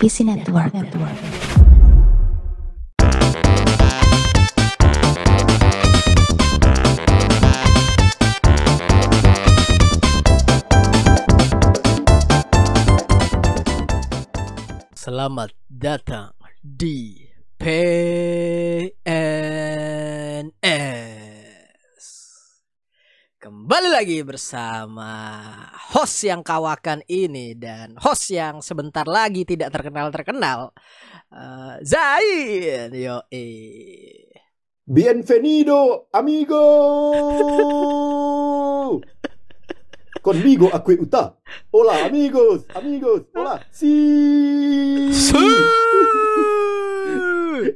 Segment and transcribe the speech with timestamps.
[0.00, 0.72] PC Network.
[14.96, 16.32] Selamat datang
[16.64, 17.20] di
[17.60, 19.20] PNS.
[23.70, 25.14] Kembali lagi bersama
[25.94, 30.74] host yang kawakan ini dan host yang sebentar lagi tidak terkenal-terkenal.
[31.30, 33.22] eh, Zain, yo
[34.82, 36.66] Bienvenido, amigo!
[40.26, 41.38] Conmigo acque uta.
[41.70, 43.30] Hola, amigos, amigos.
[43.38, 43.62] Hola.
[43.70, 43.94] Si.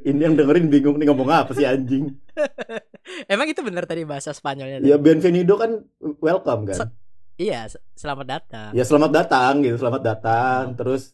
[0.02, 2.18] Ini yang dengerin bingung nih ngomong apa sih anjing.
[3.26, 4.80] Emang itu benar tadi bahasa Spanyolnya?
[4.80, 5.84] Ya bienvenido kan
[6.18, 6.88] welcome kan.
[7.34, 8.70] Iya, s- selamat datang.
[8.72, 10.62] Ya selamat datang gitu, selamat datang.
[10.72, 11.12] Terus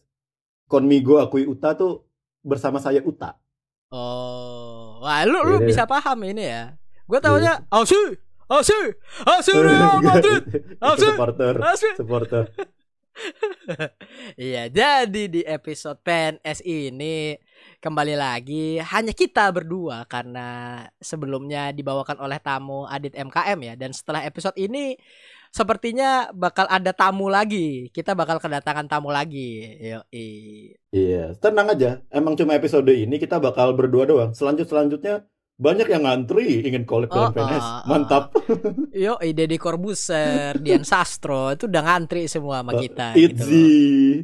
[0.65, 2.05] conmigo acque uta tuh
[2.41, 3.37] bersama saya Uta.
[3.91, 5.67] Oh, wah lu lu Iya.
[5.67, 6.79] bisa paham ini ya.
[7.05, 8.15] Gue taunya Aussie,
[8.47, 10.43] Aussie, Aussie Real Madrid.
[10.79, 11.11] Asik.
[11.11, 11.55] supporter,
[11.97, 12.45] supporter.
[14.39, 17.37] Iya, jadi di episode PNS ini
[17.81, 24.25] kembali lagi hanya kita berdua karena sebelumnya dibawakan oleh tamu Adit MKM ya dan setelah
[24.25, 24.99] episode ini
[25.51, 27.91] sepertinya bakal ada tamu lagi.
[27.91, 29.67] Kita bakal kedatangan tamu lagi.
[29.83, 30.29] Yoi.
[30.95, 32.03] Iya, tenang aja.
[32.11, 34.31] Emang cuma episode ini kita bakal berdua doang.
[34.31, 35.27] Selanjut selanjutnya
[35.61, 37.61] banyak yang ngantri ingin collab Oh, dengan PNS.
[37.61, 37.81] oh, oh.
[37.85, 38.25] Mantap.
[39.05, 43.13] Yo, Deddy Corbuzier, Dian Sastro itu udah ngantri semua sama kita.
[43.13, 43.69] gitu Itzy.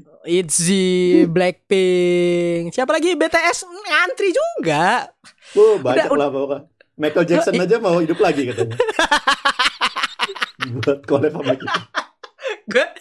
[0.01, 0.25] loh.
[0.27, 0.89] Itzy,
[1.29, 5.13] Blackpink, siapa lagi BTS ngantri juga.
[5.55, 6.61] Oh, banyak Udah, lah pokoknya.
[6.97, 8.73] Michael Jackson aja mau hidup lagi katanya.
[10.81, 11.81] Buat collab sama kita.
[12.67, 12.87] Gue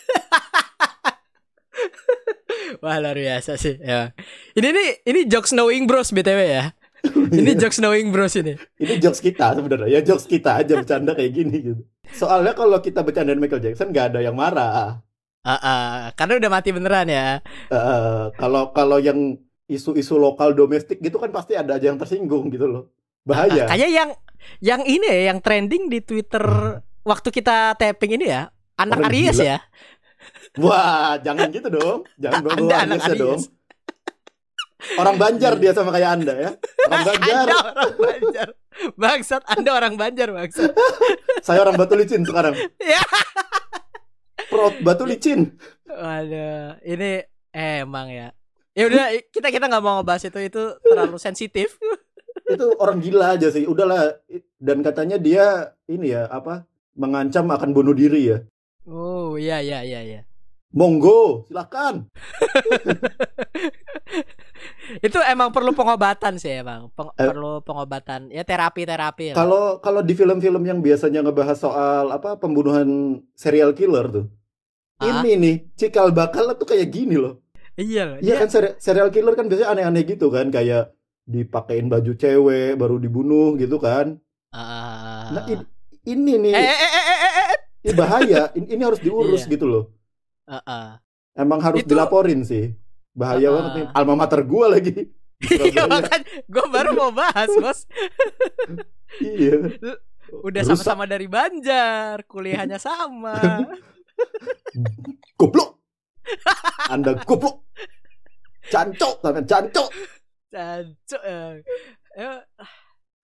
[2.84, 4.12] Wah luar biasa sih ya.
[4.54, 6.64] Ini nih ini jokes knowing bros btw ya.
[7.40, 8.58] Ini jokes knowing bros ini.
[8.82, 9.90] Ini jokes kita sebenarnya.
[9.90, 11.82] Ya jokes kita aja bercanda kayak gini gitu.
[12.14, 15.02] Soalnya kalau kita bercandain Michael Jackson nggak ada yang marah.
[15.46, 17.38] Ah, ah, karena udah mati beneran ya.
[17.70, 19.38] Eh, kalau kalau yang
[19.70, 22.84] isu-isu lokal domestik gitu kan pasti ada aja yang tersinggung gitu loh.
[23.26, 23.70] Bahaya.
[23.70, 24.10] Kayak yang
[24.62, 26.46] yang ini ya yang trending di Twitter
[27.06, 28.50] waktu kita tapping ini ya.
[28.76, 29.50] Anak Orang Aries gila.
[29.56, 29.58] ya.
[30.60, 32.00] Wah, jangan gitu dong.
[32.20, 33.42] Jangan bawa Anda anak Aries ya dong.
[34.96, 36.52] Orang Banjar dia sama kayak Anda ya.
[36.86, 37.46] Orang Banjar.
[37.46, 38.48] Anda orang Banjar.
[39.00, 40.72] Bangsat, Anda orang Banjar bangsat.
[41.48, 42.54] Saya orang Batu Licin sekarang.
[42.78, 43.02] Ya.
[44.52, 45.56] Proud Batu Licin.
[45.88, 47.24] Waduh, ini
[47.56, 48.36] emang ya.
[48.76, 51.80] Ya udah kita kita nggak mau ngebahas itu itu terlalu sensitif.
[52.46, 53.66] Itu orang gila aja sih.
[53.66, 54.22] Udahlah.
[54.62, 56.70] Dan katanya dia ini ya apa?
[56.94, 58.38] Mengancam akan bunuh diri ya.
[58.86, 60.22] Oh iya iya iya iya.
[60.76, 62.06] Monggo, silakan.
[65.06, 66.90] Itu emang perlu pengobatan sih emang.
[66.92, 67.30] Peng- Eh.
[67.30, 68.34] perlu pengobatan.
[68.34, 69.38] Ya terapi terapi.
[69.38, 72.88] Kalau kalau di film-film yang biasanya ngebahas soal apa pembunuhan
[73.34, 74.26] serial killer tuh.
[74.98, 75.22] Ah.
[75.22, 77.44] Ini nih, cikal bakal tuh kayak gini loh.
[77.76, 78.18] Iya loh.
[78.18, 82.96] Iya kan seri- serial killer kan biasanya aneh-aneh gitu kan kayak dipakein baju cewek baru
[82.98, 84.18] dibunuh gitu kan.
[84.56, 85.36] Ah.
[85.36, 85.64] Nah ini,
[86.08, 87.60] ini nih eh eh eh eh eh, eh.
[87.84, 88.42] ini bahaya.
[88.56, 89.52] Ini, ini harus diurus Iya.
[89.52, 89.84] gitu loh.
[90.48, 90.88] Ah, ah.
[91.36, 92.72] Emang harus Itu- dilaporin sih.
[93.16, 93.52] Bahaya Ah.
[93.56, 93.86] banget nih.
[93.96, 95.16] Alma mater gua lagi.
[95.46, 97.84] Iya makanya gue baru mau bahas bos.
[99.20, 99.68] iya.
[100.32, 103.36] Udah sama-sama dari Banjar, kuliahnya sama.
[105.40, 105.84] Goblok.
[106.88, 107.68] Anda goblok.
[108.66, 109.90] Cancok, sampean cancok.
[110.50, 111.42] Cancuk ya.
[112.16, 112.40] Eh,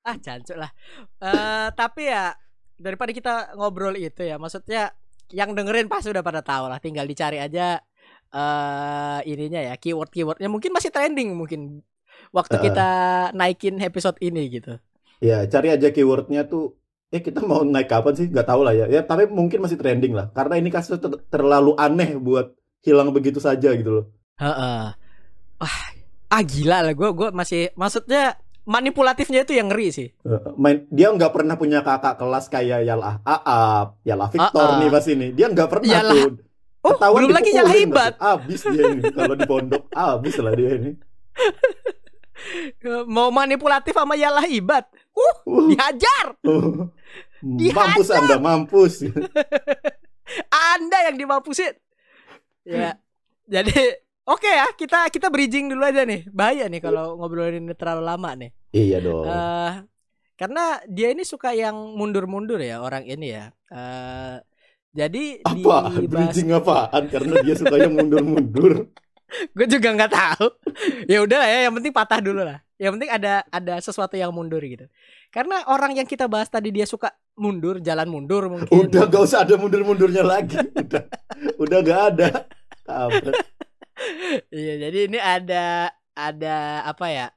[0.03, 0.71] ah cancuk lah.
[1.17, 2.35] Eh tapi ya
[2.75, 4.91] daripada kita ngobrol itu ya, maksudnya
[5.31, 6.77] yang dengerin pasti udah pada tahu lah.
[6.77, 7.79] Tinggal dicari aja
[8.31, 11.83] eh ininya ya, keyword-keywordnya mungkin masih trending mungkin
[12.31, 12.63] waktu Eh.
[12.71, 12.89] kita
[13.35, 14.79] naikin episode ini gitu.
[15.19, 16.79] Ya, cari aja keywordnya tuh.
[17.11, 18.27] Eh kita mau naik kapan sih?
[18.31, 18.87] Gak tahu lah ya.
[18.87, 20.31] Ya tapi mungkin masih trending lah.
[20.31, 24.05] Karena ini kasus ter- terlalu aneh buat hilang begitu saja gitu loh.
[24.39, 24.95] Heeh.
[25.59, 25.79] Wah,
[26.31, 30.07] ah gila lah gue gue masih maksudnya manipulatifnya itu yang ngeri sih.
[30.55, 34.79] Main dia nggak pernah punya kakak kelas kayak Yalah Aap, Yalah Victor Ah, ah.
[34.79, 35.27] nih pas ini.
[35.35, 36.15] Dia nggak pernah Yalah.
[36.15, 36.31] tuh.
[36.81, 37.85] Oh, Ketahuan belum lagi pasti.
[37.85, 38.13] Ibat.
[38.17, 39.85] Abis dia ini kalau di pondok.
[39.93, 40.91] Abis lah dia ini.
[43.15, 44.89] Mau manipulatif sama Yalah Ibat.
[45.13, 46.33] Uh, Uh, dihajar.
[46.41, 46.89] uh.
[47.41, 47.93] Dihajar.
[47.93, 48.93] mampus Anda, mampus.
[50.73, 51.73] Anda yang dimampusin.
[52.65, 52.97] Ya.
[53.45, 53.73] Jadi
[54.25, 56.25] oke ya, kita kita bridging dulu aja nih.
[56.33, 58.49] Bahaya nih kalau ngobrolin ini terlalu lama nih.
[58.73, 59.27] iya dong.
[59.27, 59.73] Eh
[60.39, 63.53] karena dia ini suka yang mundur-mundur ya orang ini ya.
[63.69, 64.35] Eh
[64.91, 65.55] jadi Apa?
[65.55, 67.03] dibahas Bridging apaan?
[67.07, 68.91] Karena dia suka yang mundur-mundur.
[69.55, 70.47] gue juga nggak tahu.
[71.07, 72.59] ya udah ya, yang penting patah dulu lah.
[72.75, 74.91] Yang penting ada ada sesuatu yang mundur gitu.
[75.31, 78.67] Karena orang yang kita bahas tadi dia suka mundur, jalan mundur mungkin.
[78.67, 80.59] Udah gak usah ada mundur-mundurnya lagi.
[80.59, 81.03] Udah,
[81.55, 82.27] udah gak ada.
[84.51, 87.27] Iya, jadi ini ada ada apa ya?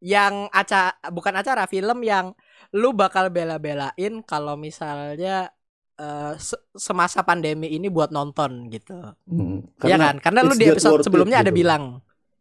[0.00, 2.32] Yang acara bukan acara film yang
[2.72, 5.55] lu bakal bela-belain kalau misalnya
[5.96, 8.96] eh, se- semasa pandemi ini buat nonton gitu.
[9.24, 10.16] Hmm, Iya kan?
[10.20, 11.58] Karena lu di episode worth it sebelumnya ada gitu.
[11.58, 11.82] bilang.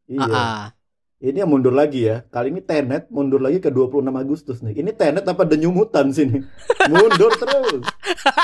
[0.06, 0.22] Iya.
[0.22, 0.64] "Ah, ah."
[1.16, 2.22] Ini yang mundur lagi ya.
[2.28, 4.78] Kali ini Tenet mundur lagi ke 26 Agustus nih.
[4.78, 6.44] Ini Tenet apa The New Mutant sini?
[6.92, 7.82] Mundur terus.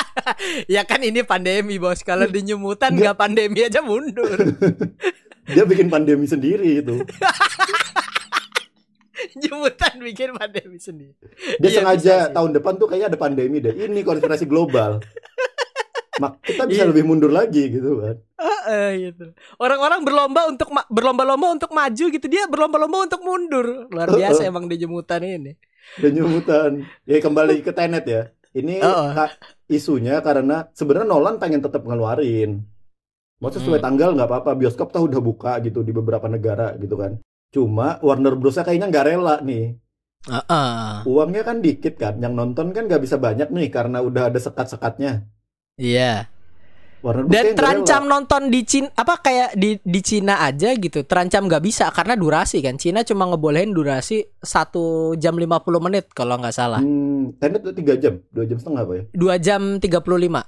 [0.73, 2.01] ya kan ini pandemi bos.
[2.01, 4.33] Kalau di nyumutan nggak pandemi aja mundur.
[5.51, 7.03] Dia bikin pandemi sendiri itu.
[9.41, 11.15] nyumutan bikin pandemi sendiri.
[11.57, 13.73] Dia Iya, sengaja tahun depan tuh kayaknya ada pandemi deh.
[13.73, 14.99] Ini konspirasi global.
[16.21, 16.89] Mak kita bisa Iya.
[16.91, 18.15] lebih mundur lagi gitu kan.
[18.37, 19.31] Heeh, gitu.
[19.57, 22.27] Orang-orang berlomba untuk berlomba-lomba untuk maju gitu.
[22.27, 23.87] Dia berlomba-lomba untuk mundur.
[23.87, 25.55] Luar biasa emang di jemutan ini.
[25.97, 26.85] The New Mutant.
[27.03, 28.21] Ya kembali ke Tenet ya.
[28.51, 29.15] Ini Oh.
[29.15, 29.33] ka-
[29.65, 32.59] isunya karena sebenarnya Nolan pengen tetap ngeluarin.
[33.39, 33.87] Mau sesuai Hmm.
[33.89, 34.51] tanggal nggak apa-apa.
[34.53, 37.17] Bioskop tahu udah buka gitu di beberapa negara gitu kan.
[37.51, 39.75] Cuma Warner Bros kayaknya nggak rela nih.
[40.23, 41.03] Heeh.
[41.03, 42.17] Uangnya kan dikit kan.
[42.17, 45.27] Yang nonton kan nggak bisa banyak nih karena udah ada sekat-sekatnya.
[45.75, 46.31] Iya.
[47.01, 48.11] Warner Bros Dan terancam rela.
[48.13, 51.03] nonton di Cina apa kayak di di Cina aja gitu.
[51.03, 52.77] Terancam nggak bisa karena durasi kan.
[52.77, 55.51] Cina cuma ngebolehin durasi satu jam 50
[55.81, 56.79] menit kalau nggak salah.
[56.79, 59.03] Hmm, Tenet tuh 3 jam, 2 jam setengah apa ya?
[59.11, 60.45] Dua jam 35.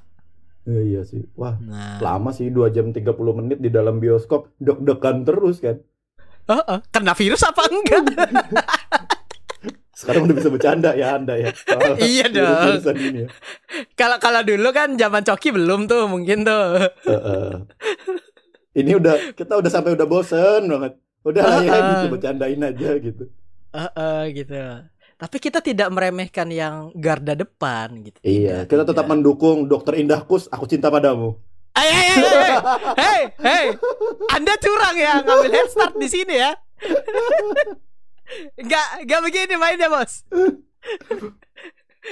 [0.64, 1.28] Eh, iya sih.
[1.36, 2.00] Wah, Nah.
[2.00, 4.48] lama sih 2 jam 30 menit di dalam bioskop.
[4.56, 5.82] Deg-degan terus kan.
[6.48, 6.78] Heeh.
[6.90, 8.04] Kena virus apa enggak?
[9.94, 11.50] Sekarang udah bisa bercanda ya Anda ya.
[11.54, 12.82] Soal Iya dong.
[13.16, 13.28] ya.
[13.96, 16.92] Kalau kalau dulu kan zaman Coki belum tuh mungkin tuh.
[17.08, 17.50] Heeh.
[18.74, 20.94] Ini udah kita udah sampai udah bosen banget.
[21.24, 21.88] Udah lah ya Heeh.
[21.96, 23.24] gitu bercandain aja gitu.
[23.72, 24.60] Heeh, gitu.
[25.14, 28.20] Tapi kita tidak meremehkan yang garda depan gitu.
[28.20, 29.12] Iya, Tidak, kita tetap tidak.
[29.16, 31.40] mendukung Dokter Indah Kus, aku cinta padamu.
[31.74, 32.54] Hey, hey, hey, hey,
[33.02, 33.66] hey, hey,
[34.30, 36.54] Anda curang ya ngambil head start di sini ya.
[38.62, 40.22] Enggak, enggak begini mainnya bos.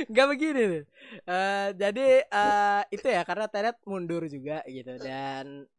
[0.09, 0.83] Enggak begini nih.
[1.27, 5.69] Eh, jadi eh, itu ya karena Tenet mundur juga gitu dan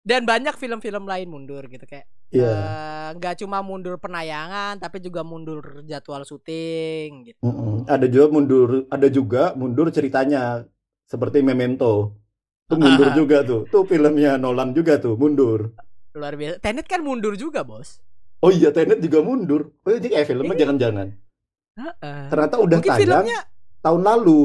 [0.00, 2.44] dan banyak film-film lain mundur gitu kayak Iya.
[2.44, 7.40] eh, nggak cuma mundur penayangan tapi juga mundur jadwal syuting gitu.
[7.40, 7.88] Mm-mm.
[7.88, 10.64] Ada juga mundur, ada juga mundur ceritanya
[11.08, 12.16] seperti Memento.
[12.68, 13.64] Itu mundur juga tuh.
[13.72, 15.72] Tuh filmnya Nolan juga tuh mundur.
[16.12, 16.60] Luar biasa.
[16.60, 18.04] Tenet kan mundur juga, Bos.
[18.44, 19.72] Oh iya, Tenet juga mundur.
[19.82, 21.16] Oh ini kayak filmnya jangan-jangan.
[21.80, 22.20] Heeh.
[22.28, 23.40] Ternyata udah Mungkin tayang filmnya
[23.80, 24.40] tahun lalu.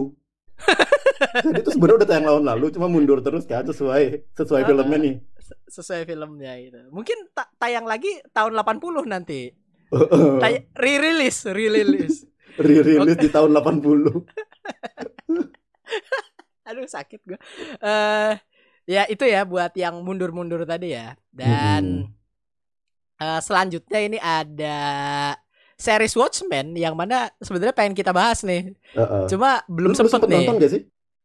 [1.44, 4.98] Jadi itu sebenarnya udah tayang tahun lalu, cuma mundur terus kan sesuai sesuai Ah, filmnya
[5.04, 5.16] nih.
[5.44, 6.80] se- sesuai filmnya gitu.
[6.96, 9.52] Mungkin ta- tayang lagi tahun 80 nanti.
[9.92, 10.40] Oh.
[10.40, 12.24] Tay- re-release, re-release.
[13.20, 13.84] Di tahun 80.
[16.64, 17.40] Aduh sakit gua.
[17.84, 18.34] Eh
[18.84, 21.16] ya itu ya buat yang mundur-mundur tadi ya.
[21.32, 22.12] Dan
[23.20, 24.80] eh, selanjutnya ini ada
[25.78, 28.72] series Watchmen yang mana sebenarnya pengen kita bahas nih.
[28.96, 29.26] Heeh.
[29.28, 30.48] Cuma belum sempet nih.
[30.48, 30.82] nonton gak sih?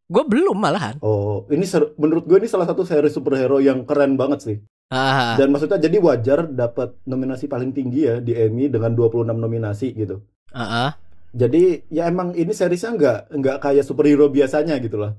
[0.08, 0.96] Gue belum malahan.
[1.04, 1.68] Oh, ini
[2.00, 4.56] menurut gue ini salah satu seri superhero yang keren banget sih.
[4.88, 9.92] Ah, Dan maksudnya jadi wajar dapat nominasi paling tinggi ya di Emmy dengan 26 nominasi
[9.92, 10.24] gitu.
[10.56, 10.96] ah.
[11.36, 15.12] Jadi ya emang ini seriesnya nggak nggak kayak superhero biasanya gitu lah.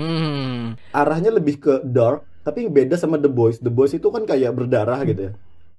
[0.00, 0.80] Hmm.
[0.90, 3.60] Arahnya lebih ke dark, tapi beda sama The Boys.
[3.60, 5.32] The Boys itu kan kayak berdarah gitu ya.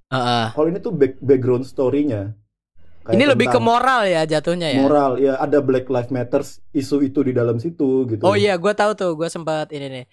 [0.08, 0.46] ah, ah.
[0.54, 2.38] Kalau ini tuh back- background story-nya.
[3.02, 4.78] Kayak Ini lebih ke moral ya jatuhnya ya.
[4.78, 8.22] moral ya ada Black Lives Matters isu itu di dalam situ gitu.
[8.22, 10.04] Oh iya, gue tahu tuh, gue sempat ini nih.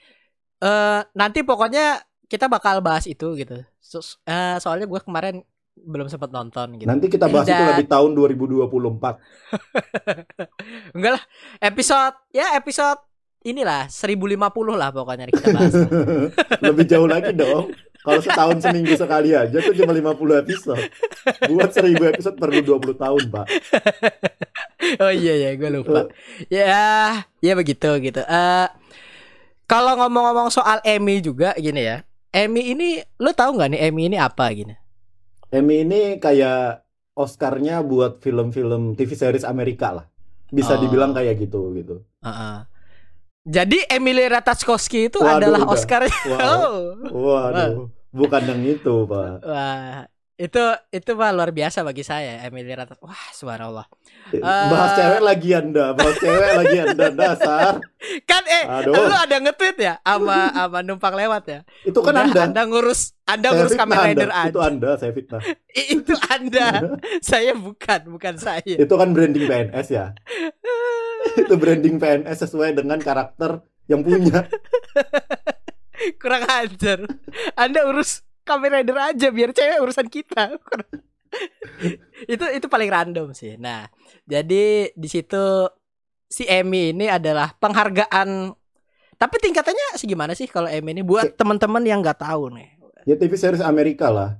[0.57, 3.61] Eh nanti pokoknya kita bakal bahas itu gitu.
[3.77, 5.45] So- eh, soalnya gue kemarin
[5.79, 6.89] belum sempat nonton gitu.
[6.89, 9.21] Nanti kita bahas itu Dan- lah di tahun 2024.
[10.97, 11.23] Enggak lah,
[11.61, 12.99] episode ya episode
[13.41, 14.35] inilah 1050
[14.75, 15.73] lah pokoknya kita bahas.
[16.65, 17.71] Lebih jauh lagi dong.
[17.99, 20.83] Kalau setahun seminggu sekali aja tuh cuma 50 episode.
[21.51, 23.45] Buat 1000 episode perlu 20 tahun, Pak.
[25.03, 26.07] oh iya ya, gue lupa.
[26.47, 26.79] Ya,
[27.39, 28.23] ya begitu gitu.
[28.23, 28.67] Eh
[29.67, 32.01] kalau ngomong-ngomong soal Emmy juga gini ya.
[32.31, 34.73] Emmy ini lu tahu nggak nih Emmy ini apa gini?
[35.49, 40.05] Emmy ini kayak Oscar-nya buat film-film TV series Amerika lah.
[40.49, 40.81] Bisa Oh.
[40.81, 42.01] dibilang kayak gitu gitu.
[42.23, 42.63] Heeh.
[43.47, 45.73] Jadi Emily Ratajkowski itu Waduh, adalah udah.
[45.73, 46.39] Oscar Wow.
[47.07, 47.23] Oh.
[47.31, 47.71] Waduh,
[48.11, 49.47] bukan yang itu, Pak.
[49.47, 50.05] Wah,
[50.39, 50.63] itu
[50.95, 52.95] itu mah luar biasa bagi saya Emily Ratat.
[53.03, 53.83] Wah, subhanallah.
[54.71, 57.73] bahas cewek lagi Anda, bahas cewek lagi Anda dasar.
[58.23, 58.95] Kan eh Aduh.
[58.95, 61.59] lu ada nge-tweet ya sama sama numpang lewat ya.
[61.83, 62.41] Itu kan Udah, Anda.
[62.47, 64.07] Anda ngurus Anda Saya ngurus fitnah Kamen Anda.
[64.07, 64.47] Rider aja.
[64.47, 65.41] Itu Anda, saya fitnah.
[65.99, 66.67] Itu Anda.
[67.19, 68.63] saya bukan, bukan saya.
[68.79, 70.15] Itu kan branding PNS ya.
[71.35, 74.47] itu branding PNS sesuai dengan karakter yang punya.
[76.21, 77.03] Kurang ajar.
[77.59, 80.57] Anda urus Kamen Rider aja biar cewek urusan kita.
[82.33, 83.59] itu itu paling random sih.
[83.61, 83.85] Nah,
[84.25, 85.69] jadi di situ
[86.25, 88.53] si Emmy ini adalah penghargaan
[89.19, 92.71] tapi tingkatannya segimana sih kalau Emmy ini buat teman-teman yang nggak tahu nih.
[93.03, 94.39] Ya TV series Amerika lah.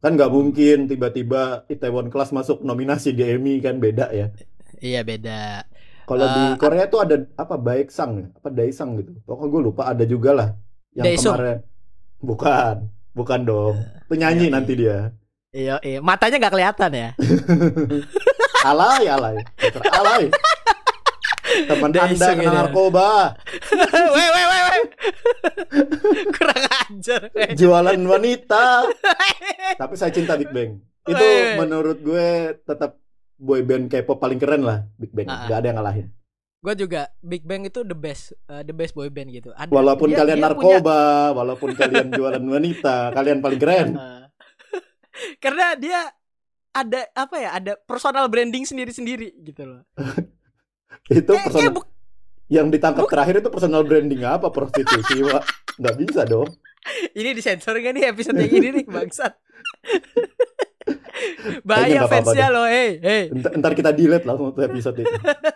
[0.00, 4.32] Kan nggak mungkin tiba-tiba Itaewon Class masuk nominasi di Emmy kan beda ya.
[4.80, 5.68] Iya beda.
[6.04, 8.26] Kalau di Eh, Korea tuh ada apa Baeksang ya?
[8.36, 9.12] Apa Daesang gitu.
[9.24, 10.48] Pokoknya gue lupa ada juga lah
[10.92, 11.34] yang Daesung.
[11.34, 11.58] kemarin.
[12.20, 12.74] Bukan,
[13.12, 13.74] bukan dong.
[14.06, 14.98] Penyanyi iya, nanti dia.
[15.50, 15.98] Iya, iya.
[16.00, 17.08] matanya nggak kelihatan ya.
[18.68, 19.36] Alay, alay.
[19.92, 20.24] Alay.
[21.68, 23.36] Teman Anda kena narkoba,
[24.16, 24.80] weh, weh, weh, weh.
[26.32, 27.22] Kurang ajar.
[27.36, 27.52] weh.
[27.52, 28.88] jualan wanita.
[29.80, 30.80] Tapi saya cinta Big Bang.
[31.04, 31.60] Itu Weh.
[31.60, 32.96] menurut gue tetap
[33.36, 35.26] boy band K-pop paling keren lah Big Bang.
[35.26, 35.46] Ah, ah.
[35.46, 36.06] Gak ada yang ngalahin.
[36.58, 39.52] Gue juga Big Bang itu the best, uh, the best boy band gitu.
[39.52, 41.00] Ada, Walaupun dia- kalian dia narkoba,
[41.32, 43.88] walaupun kalian jualan wanita, kalian paling keren.
[43.92, 44.24] punya, uh,
[45.44, 45.98] karena dia
[46.70, 47.50] ada apa ya?
[47.52, 49.82] Ada personal branding sendiri-sendiri gitu loh.
[51.12, 51.90] Itu Kayak- personal bu-
[52.44, 55.44] yang ditangkap terakhir itu personal branding apa prostitusi, Wak?
[55.76, 56.48] Nggak bisa dong.
[57.18, 59.32] ini disensor gak nih episode yang ini nih bangsat.
[61.68, 63.22] Bahaya fansnya loh, hey, hey.
[63.30, 65.00] Ntar, ntar kita delete lah untuk episode.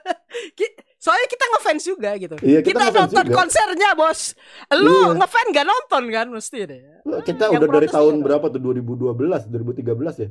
[0.58, 2.34] Ki- Soalnya kita ngefans juga gitu.
[2.40, 3.36] Iya, kita kita nonton juga.
[3.36, 4.34] konsernya, Bos.
[4.74, 5.16] Lu Iya.
[5.16, 6.82] ngefans gak nonton kan mesti deh.
[7.22, 8.60] Kita Yang udah dari tahun berapa tuh?
[8.60, 10.28] 2012, 2013 ya?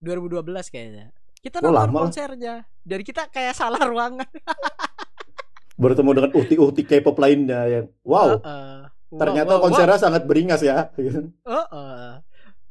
[0.00, 1.10] 2012 kayaknya.
[1.36, 2.54] Kita Oh, nonton lama konsernya.
[2.80, 4.24] Dari kita kayak salah ruangan.
[5.74, 8.78] Bertemu dengan uhti-uhti K-pop lainnya yang wow, Heeh.
[9.10, 10.94] ternyata Wow, wow, konsernya sangat beringas ya.
[10.94, 11.66] wow.
[11.66, 12.10] Heeh.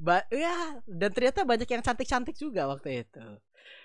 [0.04, 3.24] Ba- ya, dan ternyata banyak yang cantik-cantik juga waktu itu.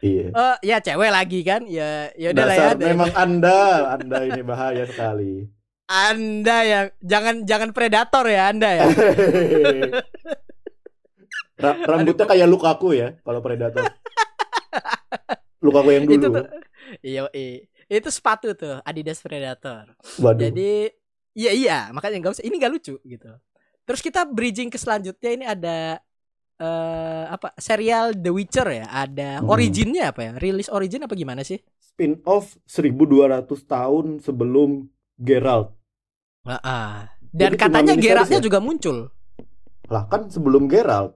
[0.03, 0.35] iya.
[0.35, 1.63] Eh, ya cewek lagi kan?
[1.71, 2.69] Ya, ya udah lah ya.
[2.75, 5.47] Memang Anda, Anda ini bahaya sekali.
[5.87, 8.85] Anda yang jangan jangan predator ya Anda ya.
[11.59, 13.83] Ra- rambutnya kayak Lukaku ya, kalau predator.
[15.65, 16.39] Lukaku yang itu dulu.
[16.43, 16.47] tuh.
[17.03, 17.67] Iya, iya.
[17.89, 19.95] Itu sepatu tuh Adidas Predator.
[20.21, 20.39] Waduh.
[20.39, 20.93] Jadi
[21.35, 22.45] iya iya, makanya nggak usah.
[22.47, 23.31] Ini nggak lucu gitu.
[23.89, 25.99] Terus kita bridging ke selanjutnya ini ada
[26.59, 29.49] eh apa serial The Witcher ya ada Hmm.
[29.53, 34.87] originnya apa ya rilis origin apa gimana sih Spin off 1200 tahun sebelum
[35.19, 35.75] Geralt.
[36.49, 38.45] Ah, dan Jadi katanya Geraltnya ya?
[38.47, 38.97] juga muncul
[39.93, 41.13] Lah kan sebelum Geralt.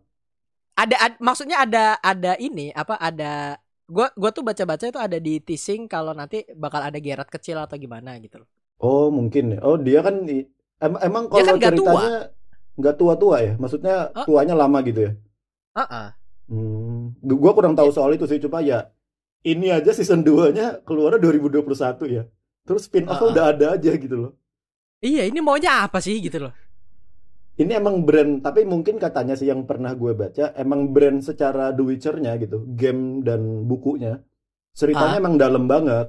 [0.76, 3.56] ada, ad- maksudnya ada ada ini apa ada
[3.88, 7.76] gua gua tuh baca-baca itu ada di teasing kalau nanti bakal ada Geralt kecil atau
[7.76, 8.48] gimana gitu loh
[8.88, 9.58] Oh mungkin ya.
[9.68, 10.14] Oh dia kan
[10.84, 12.10] em- emang Dia kalau kan nggak ceritanya
[12.78, 13.52] nggak tua-tua ya.
[13.62, 14.26] Maksudnya Oh.
[14.26, 15.12] tuanya lama gitu ya.
[15.72, 16.08] Heeh.
[16.46, 18.92] Hmm, gua kurang tahu soal itu sih coba ya.
[19.42, 21.64] Ini aja season 2-nya keluar 2021
[22.06, 22.22] ya.
[22.62, 23.30] Terus spin off Ah, ah.
[23.32, 24.32] udah ada aja gitu loh.
[25.02, 26.54] iya ini maunya apa sih gitu loh
[27.52, 31.84] Ini emang brand, tapi mungkin katanya sih yang pernah gue baca, emang brand secara The
[31.84, 34.24] Witcher-nya gitu, game dan bukunya.
[34.72, 36.08] Ceritanya emang dalam banget.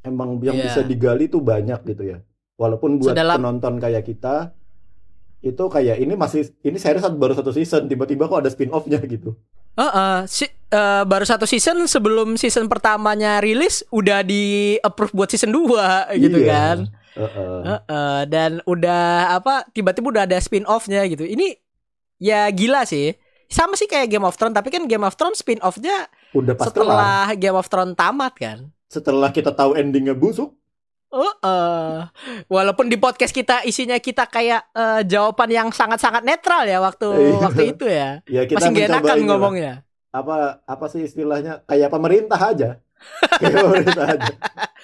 [0.00, 0.64] Emang yang Iya.
[0.64, 2.18] bisa digali tuh banyak gitu ya.
[2.54, 4.54] Walaupun buat Sedalam- penonton kayak kita,
[5.40, 9.38] itu kayak ini masih, ini series baru satu season, tiba-tiba kok ada spin-off-nya gitu.
[9.74, 15.50] Heeh, si- eh, baru satu season sebelum season pertamanya rilis udah di approve buat season
[15.50, 16.50] 2 gitu Iya.
[16.50, 16.76] kan.
[17.14, 17.60] Heeh.
[17.64, 21.22] Heeh, dan udah apa tiba-tiba udah ada spin-off-nya gitu.
[21.22, 21.54] Ini
[22.18, 23.14] ya gila sih.
[23.46, 26.68] Sama sih kayak Game of Thrones, tapi kan Game of Thrones spin-off-nya Udah pasti lah.
[26.74, 28.58] setelah Game of Thrones tamat kan.
[28.88, 30.57] Setelah kita tahu endingnya busuk,
[31.08, 31.94] Heeh.
[32.46, 37.38] Walaupun di podcast kita isinya kita kayak eh, jawaban yang sangat-sangat netral ya waktu Iya.
[37.40, 38.10] waktu itu ya.
[38.24, 39.74] ya kita Masih gak enakan ngomongnya.
[40.08, 42.70] apa apa sih istilahnya kayak pemerintah aja.
[43.40, 44.32] kayak pemerintah aja.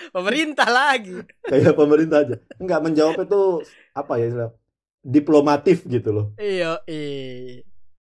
[0.06, 1.16] Pemerintah lagi.
[1.42, 3.40] kayak pemerintah aja nggak menjawab itu
[3.92, 4.50] apa ya istilah
[5.02, 7.60] diplomatif gitu loh Iya, iya.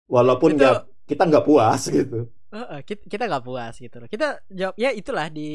[0.06, 4.06] walaupun Itu- nggak kita nggak puas gitu Heeh, kita kita nggak puas gitu loh.
[4.06, 5.50] Kita jawab ya itulah di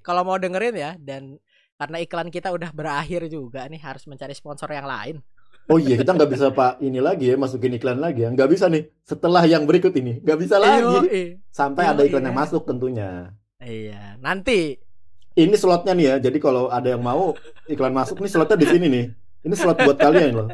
[0.00, 1.40] kalau mau dengerin ya dan
[1.82, 5.18] karena iklan kita udah berakhir juga nih harus mencari sponsor yang lain.
[5.66, 8.66] oh iya kita nggak bisa pak ini lagi ya masukin iklan lagi ya nggak bisa
[8.70, 11.22] nih setelah yang berikut ini nggak bisa lagi Yoi.
[11.54, 12.28] sampai Iya, ada iklan iya.
[12.30, 13.10] yang masuk tentunya
[13.62, 14.74] Iya, nanti
[15.38, 17.38] ini slotnya nih ya jadi kalau ada yang mau
[17.70, 19.04] iklan masuk nih slotnya di sini nih
[19.46, 20.48] ini slot buat kalian loh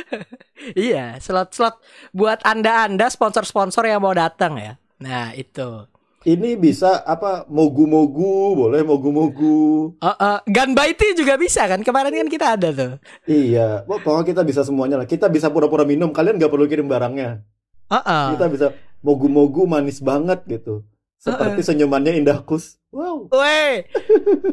[0.88, 1.80] iya, slot-slot
[2.16, 4.72] buat Anda-anda sponsor-sponsor yang mau datang ya.
[5.02, 5.84] Nah, itu.
[6.22, 9.98] Ini bisa apa mogu-mogu, boleh mogu-mogu.
[9.98, 11.82] Uh, uh, Gunbaiti juga bisa kan?
[11.82, 12.92] Kemarin kan kita ada tuh.
[13.26, 15.06] Iya, pokoknya kita bisa semuanya lah.
[15.10, 17.42] Kita bisa pura-pura minum, kalian nggak perlu kirim barangnya.
[17.90, 18.26] Uh, uh.
[18.38, 18.66] Kita bisa
[19.02, 20.86] mogu-mogu manis banget gitu.
[21.18, 22.82] Seperti senyumannya Indah Kus.
[22.92, 23.30] Wow.
[23.32, 23.88] Weh,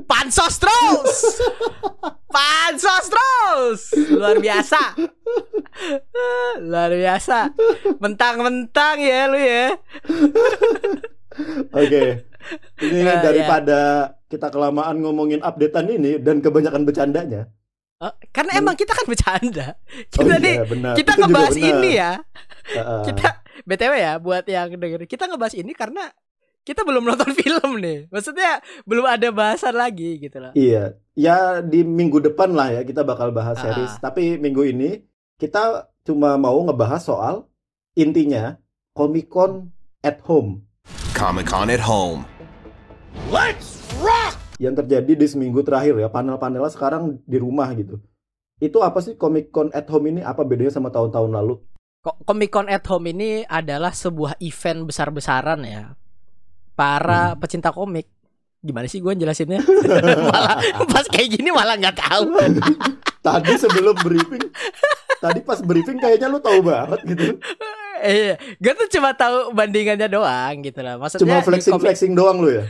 [0.08, 1.44] pansos terus,
[2.32, 3.80] pansos terus,
[4.16, 4.96] luar biasa,
[6.64, 7.52] luar biasa,
[8.00, 9.76] mentang-mentang ya lu ya.
[11.72, 12.04] Oke,
[12.82, 13.80] ini Ya, daripada
[14.26, 17.48] kita kelamaan ngomongin updatean ini dan kebanyakan bercandanya.
[18.00, 19.68] Oh, karena emang kita kan bercanda,
[20.16, 20.94] Oh kita nih iya, benar.
[20.96, 22.12] kita Itu ngebahas ini ya,
[22.72, 23.02] Heeh.
[23.12, 23.28] kita
[23.62, 26.08] btw ya buat yang denger, kita ngebahas ini karena
[26.64, 30.56] kita belum nonton film nih, maksudnya belum ada bahasan lagi gitu loh.
[30.56, 33.68] Iya, ya di minggu depan lah ya kita bakal bahas Ah.
[33.68, 34.00] series.
[34.00, 35.04] Tapi minggu ini
[35.36, 37.36] kita cuma mau ngebahas soal
[37.94, 38.56] intinya
[38.96, 40.64] Comic Con at home
[41.20, 42.24] Comic Con at home.
[44.60, 46.08] yang terjadi di seminggu terakhir ya.
[46.08, 48.00] Panel-panelnya sekarang di rumah gitu.
[48.58, 50.22] Itu apa sih Comic Con at home ini?
[50.24, 51.60] Apa bedanya sama tahun-tahun lalu?
[52.00, 56.00] Comic Con at Home ini adalah sebuah event besar-besaran ya
[56.72, 57.40] para Hmm.
[57.44, 58.08] pecinta komik.
[58.60, 59.60] Gimana sih gue jelasinnya?
[60.32, 60.56] malah
[60.88, 62.40] pas kayak gini malah nggak tahu.
[63.20, 64.48] Tadi sebelum briefing,
[65.20, 67.36] tadi pas briefing kayaknya lu tahu banget gitu.
[68.02, 70.96] Iya, gue tuh cuma tahu bandingannya doang gitu lah.
[70.96, 72.66] Maksudnya Cuma di komik- flexing-flexing doang lu ya.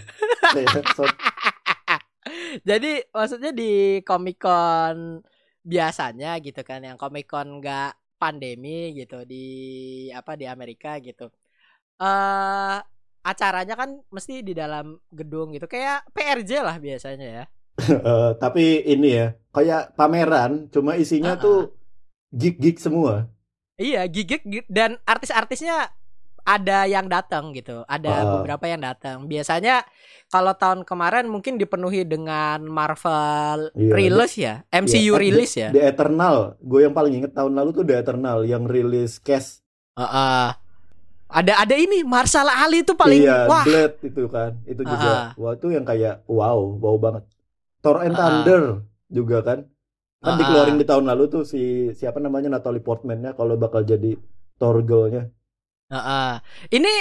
[0.97, 1.07] So-
[2.61, 3.71] Jadi maksudnya di
[4.01, 5.21] Comic Con
[5.61, 9.45] biasanya gitu kan, yang Comic Con nggak pandemi gitu di
[10.11, 11.29] apa di Amerika gitu.
[11.97, 12.77] Eh
[13.19, 17.45] acaranya kan mesti di dalam gedung gitu, kayak PRJ lah biasanya ya.
[17.79, 21.59] Eh, tapi ini ya, kayak pameran, cuma isinya Ah, tuh
[22.31, 23.29] geek-geek semua.
[23.79, 25.87] Iya, gigik gi- dan artis-artisnya
[26.41, 27.85] ada yang datang gitu.
[27.85, 28.23] Ada Ah.
[28.35, 29.23] beberapa yang datang.
[29.23, 29.87] Biasanya
[30.27, 35.69] kalau tahun kemarin mungkin dipenuhi dengan Marvel Iya, rilis ya, Iya, MCU eh, rilis ya.
[35.69, 39.63] The Eternal, gue yang paling inget tahun lalu tuh The Eternal yang rilis Cash.
[39.95, 40.49] Heeh.
[41.29, 43.61] Ada ada ini Marsala Ali itu paling iya, wah.
[43.61, 45.11] Blade itu kan, itu juga.
[45.13, 45.27] Ah.
[45.37, 47.23] Wah itu yang kayak wow, wow banget.
[47.79, 48.43] Thor and Ah.
[48.43, 48.63] Thunder
[49.07, 49.59] juga kan.
[50.19, 50.37] Kan Ah.
[50.37, 54.19] dikeluarin di tahun lalu tuh si siapa namanya Natalie Portman-nya kalau bakal jadi
[54.55, 55.31] Thor girl-nya.
[55.87, 56.31] Heeh.
[56.69, 56.91] Ini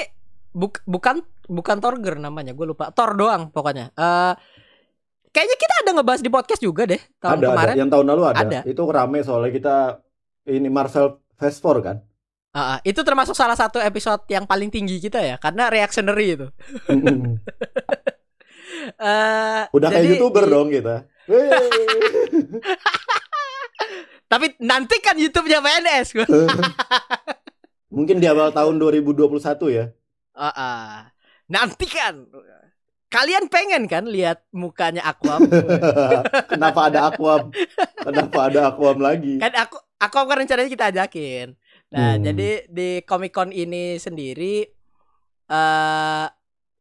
[0.51, 2.95] buk- bukan bukan Torger namanya, gue lupa.
[2.95, 3.91] Thor doang pokoknya.
[3.91, 4.33] Eh
[5.29, 7.75] kayaknya kita ada ngebahas di podcast juga deh tahun Ada, kemarin.
[7.75, 7.81] ada.
[7.83, 8.39] Yang tahun lalu ada.
[8.39, 8.61] Ada.
[8.65, 9.77] Itu rame soalnya kita
[10.47, 11.99] ini Marvel Fast Four kan.
[12.49, 16.47] Heeh, itu termasuk salah satu episode yang paling tinggi kita ya, karena reactionary itu.
[16.87, 17.35] Mm-mm.
[18.89, 20.97] Eh, Udah kayak jadi YouTuber di- dong kita.
[24.29, 26.27] Tapi nanti kan YouTube-nya PNS gua.
[27.97, 29.41] Mungkin di awal tahun 2021
[29.73, 29.89] ya.
[30.37, 30.89] Heeh.
[31.49, 32.29] Nanti kan
[33.09, 35.49] kalian pengen kan lihat mukanya Aquam?
[36.53, 37.49] Kenapa ada Aquam?
[37.97, 39.41] Kenapa ada Aquam lagi?
[39.41, 41.57] kan aku Aquam kan rencananya kita ajakin.
[41.89, 42.23] Nah, Hmm.
[42.23, 44.69] jadi di Comic Con ini sendiri
[45.49, 46.27] eh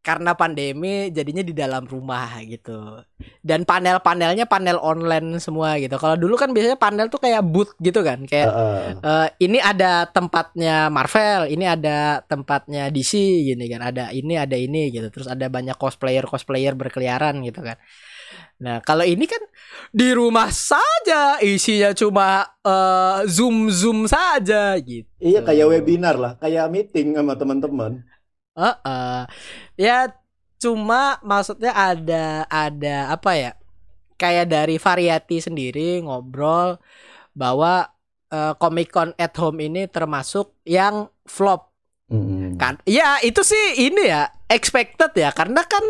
[0.08, 3.04] karena pandemi jadinya di dalam rumah gitu.
[3.44, 6.00] Dan panel-panelnya panel online semua gitu.
[6.00, 8.84] Kalau dulu kan biasanya panel tuh kayak booth gitu kan, kayak Heeh.
[9.04, 13.20] eh, ini ada tempatnya Marvel, ini ada tempatnya DC
[13.52, 13.84] gini kan.
[13.84, 15.12] Ada ini, ada ini gitu.
[15.12, 17.76] Terus ada banyak cosplayer-cosplayer berkeliaran gitu kan.
[18.64, 19.44] Nah, kalau ini kan
[19.92, 25.04] di rumah saja isinya cuma eh, zoom-zoom saja gitu.
[25.20, 28.08] Iya kayak webinar lah, kayak meeting sama teman-teman.
[28.58, 29.20] Heeh.
[29.78, 29.98] Ya
[30.58, 33.52] cuma maksudnya ada ada apa ya?
[34.18, 36.82] Kayak dari variety sendiri ngobrol
[37.38, 37.94] bahwa
[38.34, 41.70] eh, Comic Con at Home ini termasuk yang flop
[42.08, 42.56] Mm.
[42.56, 42.80] kan.
[42.88, 45.84] Ya, itu sih ini ya expected ya karena kan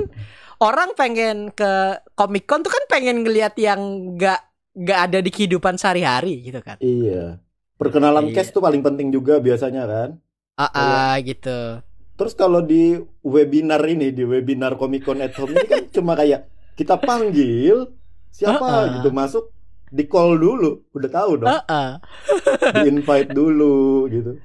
[0.58, 4.42] orang pengen ke Comic Con tuh kan pengen ngelihat yang nggak
[4.74, 6.82] nggak ada di kehidupan sehari-hari gitu kan.
[6.82, 7.38] Iya.
[7.78, 8.42] Perkenalan Iya.
[8.42, 10.10] cast tuh paling penting juga biasanya kan.
[10.58, 11.86] Ah, ah, gitu.
[12.18, 16.50] Terus kalau di webinar ini, di webinar Comic Con at Home ini kan cuma kayak
[16.74, 17.94] kita panggil
[18.34, 18.86] siapa Heeh.
[19.00, 19.54] gitu masuk
[19.88, 21.90] di call dulu, udah tahu dong, Heeh.
[22.84, 24.36] di invite dulu gitu.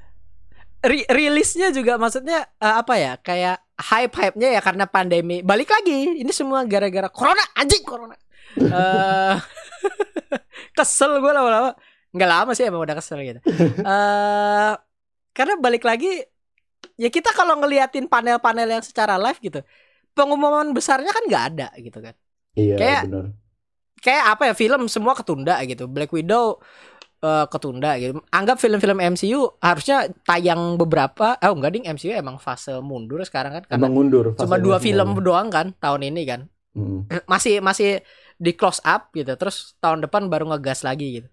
[0.82, 5.70] Ri- rilisnya juga maksudnya eh, apa ya kayak hype hype nya ya karena pandemi balik
[5.70, 8.14] lagi ini semua gara-gara corona anjing corona
[8.52, 9.34] Eh,
[10.76, 11.72] kesel gue lama-lama
[12.12, 13.40] nggak lama sih emang udah kesel gitu
[13.80, 14.72] eh
[15.32, 16.20] karena balik lagi
[16.94, 19.60] ya kita kalau ngeliatin panel-panel yang secara live gitu
[20.12, 22.14] pengumuman besarnya kan nggak ada gitu kan
[22.52, 23.26] Iya, Kayak- benar.
[23.98, 26.60] kayak apa ya film semua ketunda gitu Black Widow
[27.18, 28.20] eh, ketunda gitu.
[28.28, 33.64] Anggap film-film MCU harusnya tayang beberapa oh enggak ding MCU emang fase mundur sekarang kan
[33.64, 34.34] karena Emang mundur.
[34.34, 34.84] cuma dua semuanya.
[34.84, 36.40] film doang kan tahun ini kan.
[36.74, 37.08] Mm.
[37.24, 38.02] Masih masih
[38.36, 39.32] di close up gitu.
[39.32, 41.28] Terus tahun depan baru ngegas lagi gitu.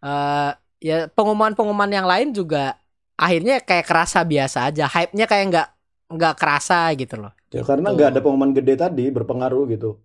[0.00, 0.50] Eh
[0.82, 2.74] ya pengumuman-pengumuman yang lain juga
[3.16, 4.84] akhirnya kayak kerasa biasa aja.
[4.86, 5.68] Hype-nya kayak nggak
[6.06, 7.32] nggak kerasa gitu loh.
[7.50, 9.98] Ya, karena nggak ada pengumuman gede tadi berpengaruh gitu.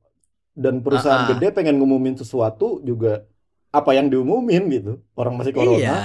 [0.52, 1.32] Dan perusahaan Ah, ah.
[1.36, 3.24] gede pengen ngumumin sesuatu juga
[3.72, 5.00] apa yang diumumin gitu.
[5.16, 5.80] Orang masih corona.
[5.80, 6.00] Iya.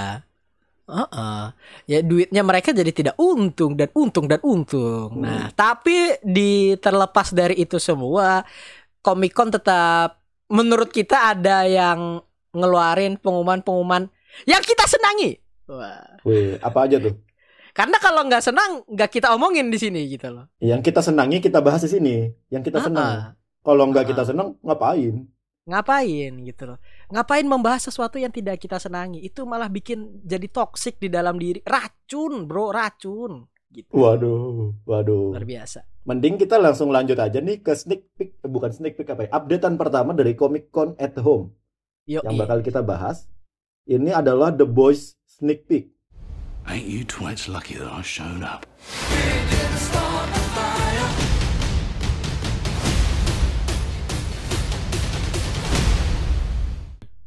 [0.87, 1.43] Heeh.
[1.91, 5.19] Ya duitnya mereka jadi tidak untung dan untung dan untung.
[5.19, 5.23] Hmm.
[5.23, 8.47] Nah, tapi di terlepas dari itu semua,
[9.03, 12.23] Comic Con tetap menurut kita ada yang
[12.55, 14.07] ngeluarin pengumuman-pengumuman
[14.47, 15.35] yang kita senangi.
[15.67, 16.23] Wah.
[16.23, 17.15] Wih, apa aja tuh?
[17.77, 20.49] Karena kalau nggak senang, nggak kita omongin di sini gitu loh.
[20.57, 22.15] Yang kita senangi kita bahas di sini.
[22.49, 23.37] Yang kita senang.
[23.61, 25.29] Kalau nggak kita senang, ngapain?
[25.67, 26.79] Ngapain gitu loh.
[27.11, 29.19] Ngapain membahas sesuatu yang tidak kita senangi?
[29.19, 31.59] Itu malah bikin jadi toksik di dalam diri.
[31.61, 33.45] Racun, Bro, racun.
[33.67, 33.91] Gitu.
[33.91, 35.35] Waduh, waduh.
[35.35, 35.83] Luar biasa.
[36.07, 39.29] Mending kita langsung lanjut aja nih ke sneak peek, eh, bukan sneak peek apa ya?
[39.35, 41.51] Updatean pertama dari Comic Con at Home
[42.07, 43.27] Yo, yang bakal kita bahas.
[43.83, 45.93] Ini adalah The Boys sneak peek.
[46.65, 48.65] Ain't you twits lucky that I showed up?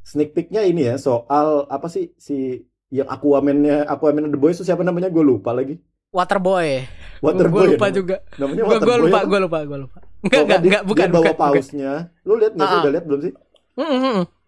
[0.03, 4.83] Sneak peeknya ini ya soal apa sih si yang Aquaman-nya Aquaman The Boys itu siapa
[4.83, 5.07] namanya?
[5.07, 5.79] Gue lupa lagi.
[6.11, 6.83] Waterboy.
[7.23, 8.16] Waterboy Gue lupa ya, juga.
[8.35, 8.99] Namanya Gue Waterboy.
[9.07, 9.29] lupa, apa?
[9.31, 9.99] gue lupa, gue lupa.
[10.27, 11.38] Enggak, enggak, enggak, bukan, dia bawa bukan, bukan.
[11.55, 11.92] pausnya.
[12.27, 12.75] Lu lihat nggak sih?
[12.75, 12.83] Ah, ah.
[12.83, 13.33] Udah lihat belum sih?
[13.79, 14.39] Mm, mm, mm.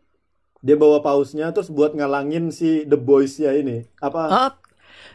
[0.63, 3.83] Dia bawa pausnya terus buat ngalangin si The Boys-nya ini.
[3.99, 4.23] Apa?
[4.31, 4.51] Oh,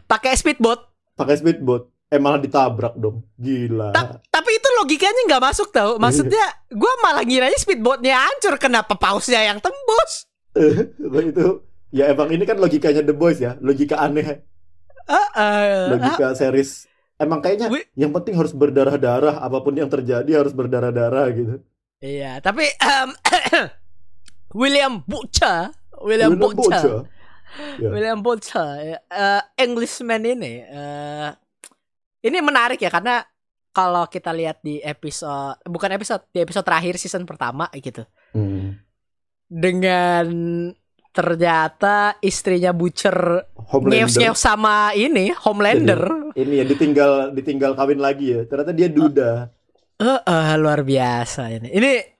[0.03, 0.83] pakai speedboat.
[1.15, 1.87] Pakai speedboat.
[2.11, 3.23] Eh malah ditabrak dong.
[3.39, 3.95] Gila.
[3.95, 5.95] Ta- tapi itu logikanya nggak masuk tau.
[5.95, 8.59] Maksudnya, gue malah ngiranya speedboatnya hancur.
[8.59, 10.27] Kenapa pausnya yang tembus?
[11.31, 11.45] itu
[11.95, 13.55] ya emang ini kan logikanya The Boys ya.
[13.63, 14.43] Logika aneh.
[15.07, 16.91] Ah, ah, Logika series.
[17.17, 19.39] Emang kayaknya Wi- yang penting harus berdarah-darah.
[19.39, 21.55] Apa pun yang terjadi harus berdarah-darah gitu.
[21.97, 23.09] Iya, tapi em,
[24.53, 26.99] William Butcher, William, William Butcher, Butcher.
[27.81, 28.67] William Butcher,
[29.01, 31.29] eh, Englishman ini, eh,
[32.23, 33.23] ini menarik ya karena
[33.71, 38.77] kalau kita lihat di episode, bukan episode, di episode terakhir season pertama gitu, Hmm.
[39.45, 40.27] dengan
[41.11, 48.45] ternyata istrinya Butcher ngeus-ngeus sama ini Homelander, Ini ya ditinggal ditinggal kawin lagi ya.
[48.45, 49.49] Ternyata dia duda.
[49.97, 51.73] Eh, eh, luar biasa ini.
[51.73, 52.16] Ini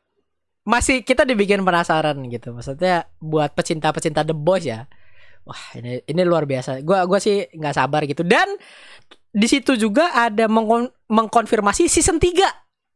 [0.67, 2.51] masih kita dibikin penasaran gitu.
[2.51, 4.83] Maksudnya buat pecinta-pecinta The Boys ya.
[5.47, 6.83] Wah, ini ini luar biasa.
[6.83, 8.27] Gua gua sih nggak sabar gitu.
[8.27, 8.59] Dan
[9.31, 12.43] di situ juga ada mengkon- mengkonfirmasi season 3.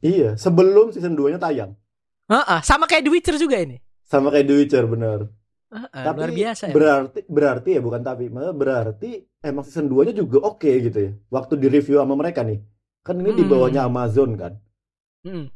[0.04, 1.72] Iya, sebelum season 2-nya tayang.
[2.28, 3.80] Heeh, sama kayak The Witcher juga ini.
[4.04, 5.32] Sama kayak The Witcher bener.
[5.72, 6.74] Heeh, Tapi luar biasa ya.
[6.76, 11.12] berarti berarti ya bukan tapi berarti emang season 2-nya juga oke gitu ya.
[11.30, 12.60] Waktu di review sama mereka nih.
[13.00, 13.52] Kan ini di Hmm.
[13.56, 14.60] bawahnya Amazon kan.
[15.24, 15.48] Mm.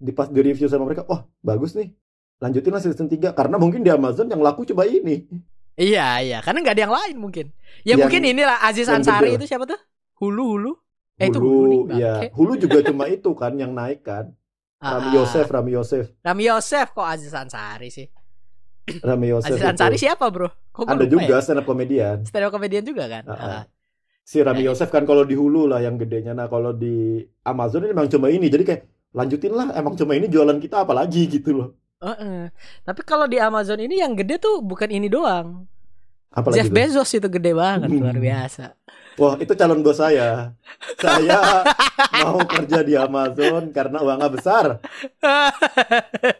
[0.00, 1.92] Di pas di review sama mereka, wah bagus nih.
[2.40, 5.28] Lanjutin lah season 3 karena mungkin di Amazon yang laku coba ini.
[5.76, 7.46] Iya, iya, karena nggak ada yang lain mungkin.
[7.84, 9.76] Ya Yang- mungkin inilah Aziz Ansari itu siapa tuh?
[10.16, 10.72] Hulu Hulu.
[11.20, 12.12] Eh itu Hulu, Hulu, nih, ya.
[12.32, 14.32] Hulu juga cuma itu kan yang naik kan.
[14.80, 15.12] Ah, Rami.
[15.12, 16.08] Yosef, Rami Yosef.
[16.24, 18.08] Rami Yosef kok Aziz Ansari sih?
[19.08, 19.68] Rami Yosef Aziz itu.
[19.68, 20.48] Ansari siapa, Bro?
[20.72, 21.44] Kok Ada juga ya?
[21.44, 22.24] stand up comedian.
[22.24, 23.24] stand up comedian juga kan?
[23.28, 23.36] Ah.
[23.36, 23.62] Ah.
[24.24, 26.32] Si Rami Nah, Yosef kan kalau di Hulu lah yang gedenya.
[26.32, 28.48] Nah, kalau di Amazon ini memang cuma ini.
[28.48, 31.68] Jadi kayak lanjutin lah, emang cuma ini jualan kita apalagi gitu loh.
[32.00, 32.48] Heeh.
[32.80, 35.66] Tapi kalau di Amazon ini yang gede tuh bukan ini doang.
[36.30, 36.76] Apalagi Jeff tuh?
[36.78, 38.22] Bezos itu gede banget, luar Hmm.
[38.22, 38.64] biasa.
[39.18, 40.54] Wah, itu calon bos saya.
[40.96, 41.66] Saya
[42.22, 44.78] mau kerja di Amazon karena uangnya besar.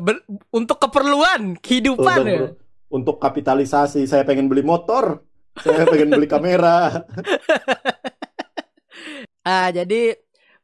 [0.00, 2.48] Ber- untuk keperluan kehidupan Untuk, ya.
[2.88, 5.20] untuk kapitalisasi, saya pengen beli motor.
[5.58, 6.78] Saya pengen beli kamera.
[9.42, 10.12] Ah, jadi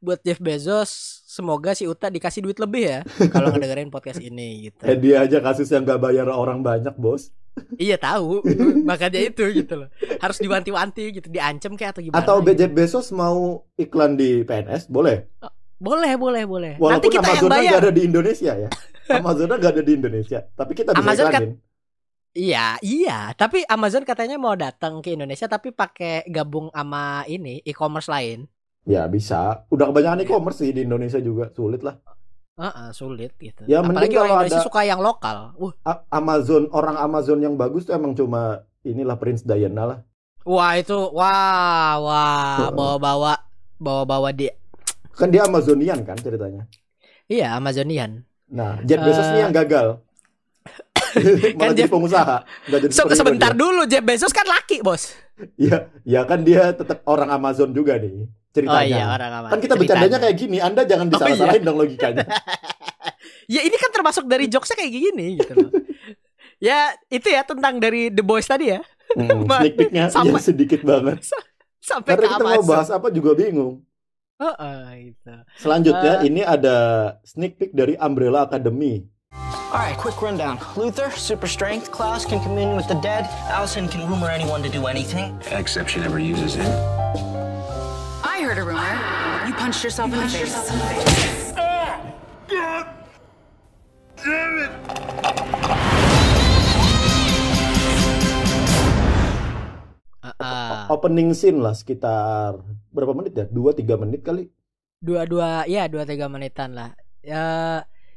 [0.05, 2.99] buat Jeff Bezos semoga si Uta dikasih duit lebih ya
[3.35, 4.85] kalau ngedengerin podcast ini gitu.
[4.85, 7.33] Eh, dia aja kasus yang gak bayar orang banyak, bos.
[7.81, 8.45] iya tahu,
[8.88, 9.88] makanya itu gitu loh.
[10.21, 12.21] Harus diwanti-wanti gitu, diancam kayak atau gimana?
[12.21, 12.55] Atau gitu.
[12.61, 15.27] Jeff Bezos mau iklan di PNS, boleh.
[15.81, 16.73] Boleh, boleh, boleh.
[16.79, 17.71] Nanti Walaupun kita yang Amazonnya bayar.
[17.71, 18.69] nggak ada di Indonesia ya.
[19.11, 21.55] Amazonnya nggak ada di Indonesia, tapi kita bisa Amazon iklanin.
[22.35, 23.31] Iya, iya.
[23.38, 28.51] Tapi Amazon katanya mau datang ke Indonesia tapi pakai gabung sama ini e-commerce lain.
[28.85, 29.64] Ya bisa.
[29.68, 30.27] Udah kebanyakan Iya.
[30.27, 31.97] e-commerce sih di Indonesia juga sulit lah.
[32.55, 33.64] Heeh, sulit gitu.
[33.64, 35.57] Ya, Apalagi orang kalau Indonesia ada- suka yang lokal.
[35.57, 35.73] Uh,
[36.09, 39.99] Amazon orang Amazon yang bagus tuh emang cuma inilah Prince Diana lah.
[40.44, 43.33] wah itu wah wah bawa-bawa
[43.75, 44.53] bawa-bawa dia.
[45.11, 46.68] Kan dia Amazonian kan ceritanya.
[47.25, 48.29] Iya, Amazonian.
[48.47, 50.05] Nah, Jeff Bezos nih yang gagal.
[51.57, 53.59] Malah Kan jadi Jeff- pengusaha, jadi Se- sebentar dia.
[53.59, 55.16] dulu Jeff Bezos kan laki bos.
[55.57, 58.87] Iya, ya kan dia tetap orang Amazon juga nih Oh ceritanya.
[58.87, 59.47] iya orang apa?
[59.51, 62.25] Kan kita bercandanya kayak gini, Anda jangan Oh, disalah-salahin dong logikanya.
[63.45, 65.71] Ya ini kan termasuk dari jokesnya kayak gini gitu loh.
[66.57, 68.81] ya itu ya tentang dari The Boys tadi ya
[69.12, 71.21] Hmm, sneak peeknya sampai- ya sedikit banget.
[71.85, 73.85] sampai Karena kita mau bahas apa juga bingung.
[74.35, 75.35] Heeh, gitu.
[75.61, 76.27] Selanjutnya Eh.
[76.27, 76.77] ini ada
[77.23, 79.05] sneak peek dari Umbrella Academy.
[79.71, 80.57] All right, quick rundown.
[80.75, 81.93] Luther, super strength.
[81.93, 83.29] Klaus can commune with the dead.
[83.47, 85.37] Allison can rumor anyone to do anything.
[85.51, 86.73] Except she never uses him.
[88.44, 88.92] Heard a rumor.
[89.46, 91.64] You punched yourself in the face.
[100.24, 100.83] Heeh.
[100.88, 102.57] Opening scene lah sekitar
[102.88, 103.44] berapa menit ya?
[103.48, 104.48] 2-3 menit kali.
[105.04, 106.96] Dua-dua ya dua tiga menitan lah.
[107.20, 107.44] Ya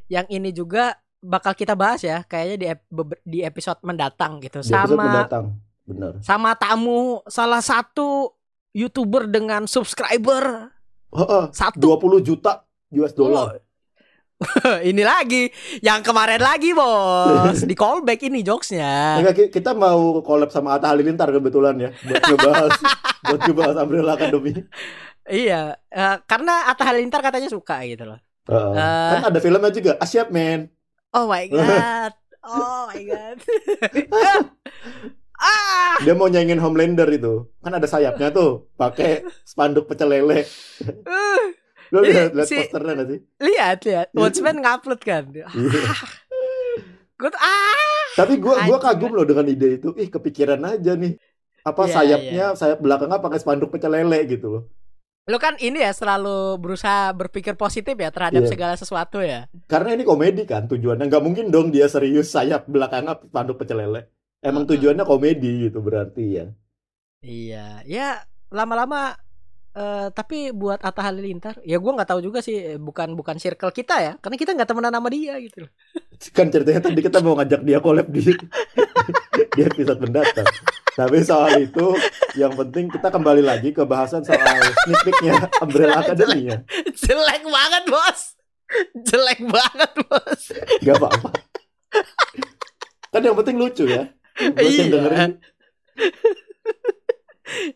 [0.08, 4.72] yang ini juga bakal kita bahas ya kayaknya di ep- di episode mendatang gitu Di
[4.72, 5.46] sama mendatang.
[5.88, 6.20] Bener.
[6.20, 8.36] sama tamu salah satu
[8.72, 10.72] youtuber dengan subscriber
[11.08, 13.64] Heeh, satu 20 juta US dollar.
[14.86, 15.50] ini lagi
[15.82, 20.94] yang kemarin lagi bos di callback ini jokesnya Enggak, ki- kita mau collab sama Atta
[20.94, 22.72] Halilintar kebetulan ya buat ngebahas
[23.34, 24.62] buat ngebahas Umbrella Academy.
[25.26, 28.74] iya eh, karena Atta Halilintar katanya suka gitu loh Heeh.
[28.78, 29.10] Eh.
[29.18, 29.98] kan ada filmnya juga.
[29.98, 30.70] Asyap man.
[31.18, 32.14] oh my god
[32.46, 33.38] oh my god
[35.38, 37.50] ah Dia mau nyanyiin Homelander itu.
[37.60, 40.46] Kan ada sayapnya tuh, pakai spanduk pecel lele.
[41.06, 41.44] uh,
[41.90, 43.20] Lo lihat lihat si- posternya gak sih?
[43.40, 45.48] lihat lihat Watchmen ngupload kan Iya.
[47.18, 49.94] gue tuh ah Tapi gua gua kagum loh dengan ide itu.
[49.94, 51.18] Ih, kepikiran aja nih.
[51.62, 54.64] Apa Iya, sayapnya, sayap belakangnya pakai spanduk pecel lele gitu loh.
[55.28, 58.50] Lo kan ini ya selalu berusaha berpikir positif ya terhadap Iya.
[58.50, 59.46] segala sesuatu ya.
[59.68, 61.06] Karena ini komedi kan tujuannya.
[61.06, 64.08] nggak mungkin dong dia serius sayap belakangnya spanduk pecel lele.
[64.42, 66.46] Emang tujuannya komedi gitu berarti ya.
[67.26, 68.22] Iya, ya
[68.54, 69.18] lama-lama
[69.74, 73.74] eh, tapi buat Atta Halilintar, ya gua nggak tahu juga sih, eh, bukan bukan circle
[73.74, 75.72] kita ya, karena kita nggak temenan sama dia gitu loh.
[76.38, 78.22] Kan ceritanya tadi kita mau ngajak dia collab di
[79.58, 80.50] di episode mendatang.
[80.98, 81.94] Tapi soal itu
[82.38, 86.58] yang penting kita kembali lagi ke bahasan soal sneak peeknya Umbrella Academy ya.
[86.94, 88.22] Jelek banget bos,
[89.06, 90.42] jelek banget bos.
[90.82, 91.30] Gak apa-apa.
[93.14, 94.10] Kan yang penting lucu ya.
[94.38, 94.94] Buat yang Iya.
[94.94, 95.32] dengerin.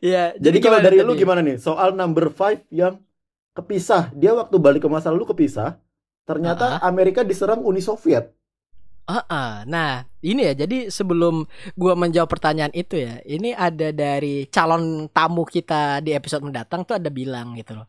[0.03, 1.55] Iya, Jadi kalau dari lu gimana nih?
[1.55, 2.99] Soal number 5 yang
[3.55, 4.11] kepisah.
[4.11, 5.79] Dia waktu balik ke masa lalu kepisah.
[6.27, 8.35] Ternyata Amerika diserang Uni Soviet.
[9.07, 9.51] Ah, ah.
[9.63, 10.53] Nah, ini ya.
[10.67, 11.47] Jadi sebelum
[11.79, 16.99] gua menjawab pertanyaan itu ya, ini ada dari calon tamu kita di episode mendatang tuh
[16.99, 17.87] ada bilang gitu loh.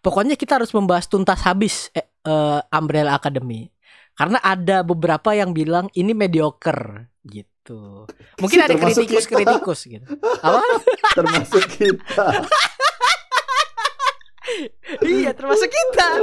[0.00, 3.68] Pokoknya kita harus membahas tuntas habis eh, eh, Umbrella Academy.
[4.16, 7.52] Karena ada beberapa yang bilang ini mediocre gitu.
[8.36, 10.06] Mungkin ada kritikus-kritikus gitu.
[10.40, 10.62] Apa?
[11.18, 12.26] Termasuk kita.
[15.04, 16.06] iya, termasuk kita.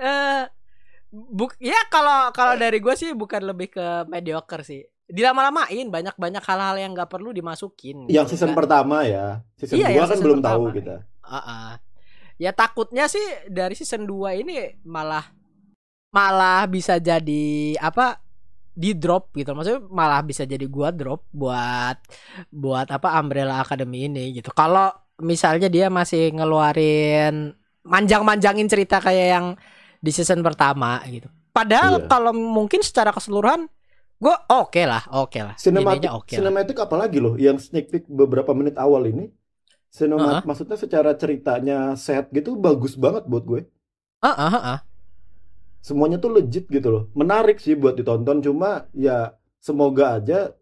[0.00, 0.42] Eh
[1.10, 4.82] buk ya kalau kalau dari gue sih bukan lebih ke mediocre sih.
[5.06, 8.06] Dilama-lamain banyak-banyak hal-hal yang nggak perlu dimasukin.
[8.06, 8.58] yang gitu season kan.
[8.58, 9.42] pertama ya.
[9.54, 10.50] Season Iya, 2 yang kan season belum pertama.
[10.50, 10.96] tahu kita.
[11.22, 11.70] Ah, ah.
[12.38, 15.30] Ya takutnya sih dari season 2 ini malah
[16.10, 17.46] malah bisa jadi
[17.78, 18.18] apa
[18.74, 19.52] di drop gitu.
[19.52, 21.96] Maksudnya malah bisa jadi gua drop buat
[22.50, 24.50] buat apa Umbrella Academy ini gitu.
[24.54, 27.52] Kalau misalnya dia masih ngeluarin
[27.84, 29.46] manjang-manjangin cerita kayak yang
[30.00, 31.28] di season pertama gitu.
[31.52, 32.08] Padahal Iya.
[32.08, 33.68] kalau mungkin secara keseluruhan
[34.20, 35.54] gua oke lah, oke lah.
[35.56, 36.24] Sinematik, lah.
[36.28, 39.28] sinematik apalagi loh yang sneak peek beberapa menit awal ini.
[39.90, 43.66] Sinematik maksudnya secara ceritanya set gitu bagus banget buat gue.
[44.22, 44.78] Ah, ah, ah.
[45.80, 47.02] Semuanya tuh legit gitu loh.
[47.12, 50.52] Menarik sih buat ditonton cuma ya semoga aja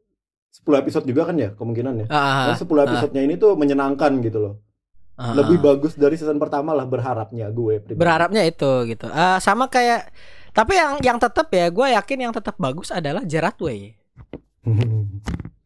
[0.49, 2.07] 10 episode juga kan ya kemungkinan ya.
[2.09, 4.55] Ah, ah, Nah, 10 episodenya ini tuh menyenangkan gitu loh.
[5.15, 5.63] ah, Lebih ah.
[5.69, 7.99] bagus dari season pertama lah berharapnya gue pribadi.
[7.99, 10.15] berharapnya itu gitu Eh, sama kayak
[10.51, 13.99] tapi yang yang tetap ya gue yakin yang tetap bagus adalah Gerard Way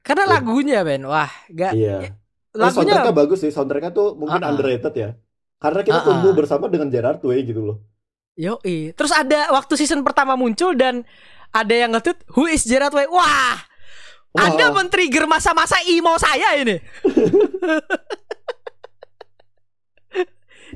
[0.03, 0.33] karena Iya.
[0.33, 2.17] lagunya Ben wah gak Iya.
[2.53, 3.49] Oh, lagunya soundtracknya bagus sih.
[3.49, 4.51] Soundtracknya tuh mungkin Ah, ah.
[4.53, 5.11] underrated ya.
[5.57, 6.37] Karena kita Ah, tumbuh ah.
[6.37, 7.77] bersama dengan Gerard Way gitu loh.
[8.37, 11.05] Yoi terus ada waktu season pertama muncul dan
[11.53, 13.61] ada yang ngetweet who is Gerard Way wah
[14.33, 14.49] Wah.
[14.49, 16.81] anda men-trigger masa-masa emo saya ini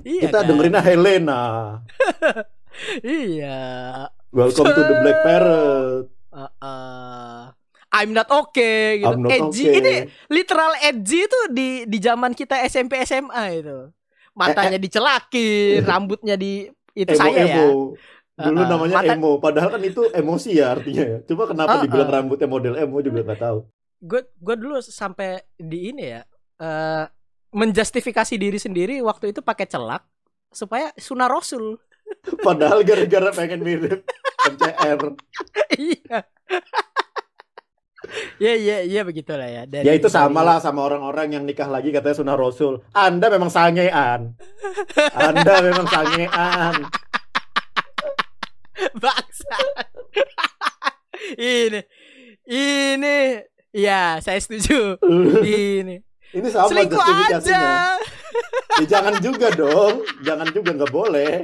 [0.04, 0.48] iya kita kan?
[0.48, 1.40] dengerinnya Helena.
[3.00, 3.64] iya
[4.36, 6.12] Welcome to the Black Parrot.
[6.28, 7.42] Uh, uh,
[7.88, 9.80] I'm not okay gitu I'm not edgy okay.
[9.80, 9.94] ini
[10.28, 13.88] literal edgy itu di di zaman kita SMP SMA itu
[14.36, 17.68] matanya dicelakin rambutnya di itu emo saya ya emo.
[18.37, 18.68] Dulu Uh-uh.
[18.68, 21.18] namanya Mata- emo, padahal kan itu emosi ya artinya ya.
[21.22, 21.85] Cuma kenapa Uh-uh.
[21.85, 23.59] dibilang rambutnya model emo juga nggak tahu.
[23.98, 26.22] gue gue dulu sampai di ini ya
[26.56, 27.04] eh
[27.50, 30.04] menjustifikasi diri sendiri waktu itu pakai celak
[30.48, 31.80] supaya sunah rasul
[32.38, 34.04] Padahal gara-gara pengen mirip
[34.52, 35.00] MCR.
[35.74, 36.22] iya
[38.36, 39.62] Iya iya iya begitulah ya.
[39.64, 42.84] Dari, Ya itu sama lah sama orang-orang yang nikah lagi katanya sunah rasul.
[42.90, 44.36] Anda memang sangean.
[45.12, 46.74] Anda memang sangean.
[48.96, 49.56] Bangsa.
[51.34, 51.80] ini
[52.46, 53.16] ini
[53.72, 55.00] ya saya setuju.
[55.42, 57.56] ini Ini sama selingkuh justifikasinya.
[57.56, 57.96] aja.
[58.76, 61.40] Ya, jangan juga dong, jangan juga nggak boleh.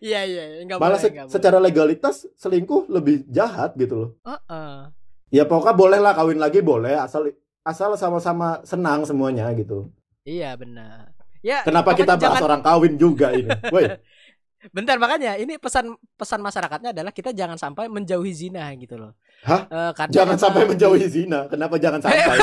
[0.00, 1.34] Iya iya enggak Malah boleh se- enggak boleh.
[1.34, 4.10] secara legalitas selingkuh lebih jahat gitu loh.
[4.24, 4.67] Heeh.
[5.28, 7.28] Ya pokoknya boleh lah kawin lagi boleh asal
[7.60, 9.92] asal sama-sama senang semuanya gitu.
[10.24, 11.12] Iya benar.
[11.38, 13.46] Ya Kenapa kita bahas jangan- orang kawin juga ini?
[13.74, 13.86] Woi,
[14.74, 19.14] Bentar makanya ini pesan pesan masyarakatnya adalah kita jangan sampai menjauhi zina gitu loh.
[19.44, 19.68] Hah?
[19.94, 21.46] Karena jangan emang- sampai menjauhi zina.
[21.46, 22.38] Kenapa jangan sampai?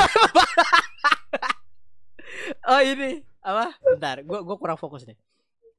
[2.64, 3.74] Oh ini apa?
[3.80, 5.18] Bentar, gua gua kurang fokus nih.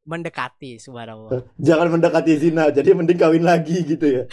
[0.03, 1.43] Mendekati subhanallah.
[1.59, 2.71] jangan mendekati zina.
[2.71, 4.23] Jadi mending kawin lagi gitu ya.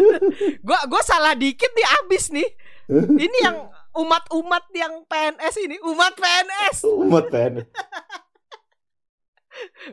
[0.66, 2.48] Gua gua salah dikit nih abis nih.
[3.24, 3.56] Ini yang
[3.92, 6.88] umat-umat yang PNS ini, umat PNS.
[6.88, 7.60] Umat pen.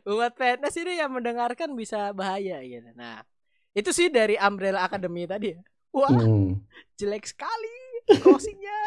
[0.08, 2.96] Umat PNS ini yang mendengarkan bisa bahaya gitu.
[2.96, 3.28] Nah,
[3.76, 5.60] itu sih dari Umbrella Academy tadi ya.
[5.92, 6.64] Wah, Hmm.
[6.96, 7.76] jelek sekali
[8.24, 8.80] closingnya.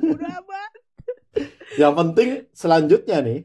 [0.00, 0.72] Udah amat.
[1.76, 3.40] Yang penting selanjutnya nih,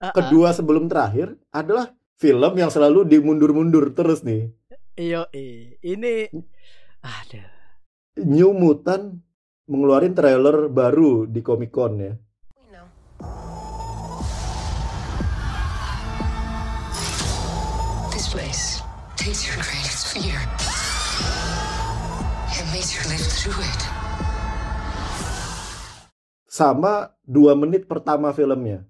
[0.00, 0.14] Uh-uh.
[0.14, 4.52] kedua sebelum terakhir adalah film yang selalu dimundur-mundur terus nih.
[4.98, 5.30] Iyo,
[5.80, 6.26] ini
[7.00, 7.44] ada.
[8.18, 9.22] New Mutant
[9.70, 12.12] mengeluarin trailer baru di Comic Con ya.
[18.10, 18.82] This place
[19.14, 20.36] takes your greatest fear
[22.50, 23.80] and makes you live through it.
[26.50, 28.84] Sama dua menit pertama filmnya.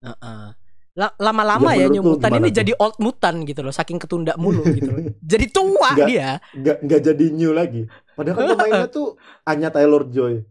[0.00, 0.44] Heeh.
[0.56, 0.63] La-
[0.94, 2.56] lama-lama Ya, ya, gimana ini tuh?
[2.56, 5.02] jadi old mutant gitu loh, saking ketunda mulu gitu loh.
[5.18, 6.28] Jadi tua Nggak- dia.
[6.52, 7.82] Nggak nggak jadi new lagi.
[8.14, 10.46] Padahal kan pemainnya tuh Anya Taylor Joy.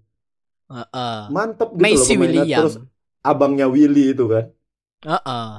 [0.68, 1.20] Heeh.
[1.30, 2.44] Mantep gitu loh Macy pemainnya.
[2.44, 2.60] William.
[2.60, 2.76] Terus
[3.22, 4.46] abangnya Willy itu kan.
[5.02, 5.50] Heeh.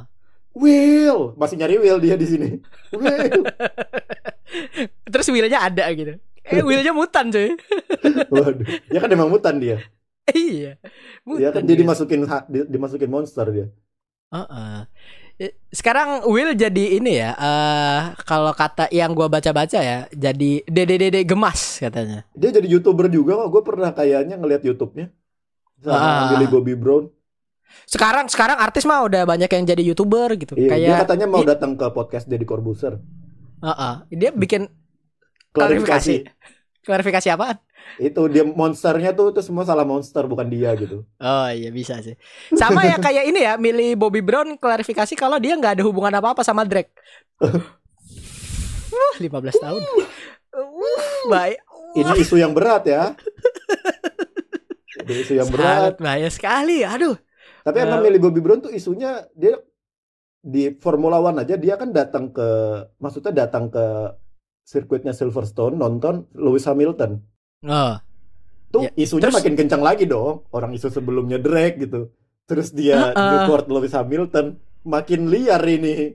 [0.55, 2.49] Will, masih nyari Will dia di sini.
[2.93, 3.43] Will.
[5.11, 6.15] Terus wheelnya ada gitu.
[6.45, 7.57] Eh wheelnya mutan cuy.
[8.33, 9.81] Waduh, ya kan emang mutan dia.
[10.31, 10.77] iya.
[11.27, 11.81] Ya kan Mutan dia dia.
[11.83, 13.67] dimasukin ha- dimasukin monster dia.
[15.35, 21.27] Eh, Sekarang Will jadi ini ya, eh kalau kata yang gua baca-baca ya, jadi dede-dede
[21.27, 22.23] gemas katanya.
[22.33, 23.49] Dia jadi youtuber juga kok.
[23.51, 25.11] Gue pernah kayaknya ngeliat YouTube-nya
[25.83, 26.31] sama Ah.
[26.31, 27.11] Billy Bobby Brown.
[27.83, 30.55] Sekarang sekarang artis mah udah banyak yang jadi youtuber gitu.
[30.55, 33.03] Iya, dia Kayak katanya mau datang ke podcast Deddy Corbuzier.
[33.59, 33.95] Heeh.
[34.15, 34.71] Dia bikin
[35.51, 36.31] Klarifikasi.
[36.87, 37.59] klarifikasi apaan?
[38.01, 41.07] Itu dia monsternya tuh itu semua salah monster bukan dia gitu.
[41.19, 42.19] Oh iya bisa sih.
[42.55, 46.43] Sama ya kayak ini ya, milih Bobby Brown klarifikasi kalau dia nggak ada hubungan apa-apa
[46.43, 46.93] sama Drake.
[48.95, 49.83] Uh, 15 tahun.
[50.55, 51.59] Uh, baik.
[51.99, 53.19] Ini isu yang berat ya.
[55.03, 55.95] Ini isu yang berat.
[55.95, 56.87] Sangat bahaya sekali.
[56.87, 57.19] Aduh.
[57.67, 58.05] Tapi emang Eh.
[58.07, 59.59] Millie Bobby Brown tuh isunya dia
[60.45, 62.49] di Formula One aja dia kan datang ke
[63.01, 64.13] maksudnya datang ke
[64.63, 67.19] sirkuitnya Silverstone nonton Lewis Hamilton.
[67.65, 67.95] Oh.
[68.69, 70.45] Tuh Ya, isunya terus- makin kencang lagi dong.
[70.51, 72.11] Orang isu sebelumnya Drake gitu.
[72.45, 73.17] Terus dia Heeh.
[73.17, 76.13] Newport Lewis Hamilton makin liar ini.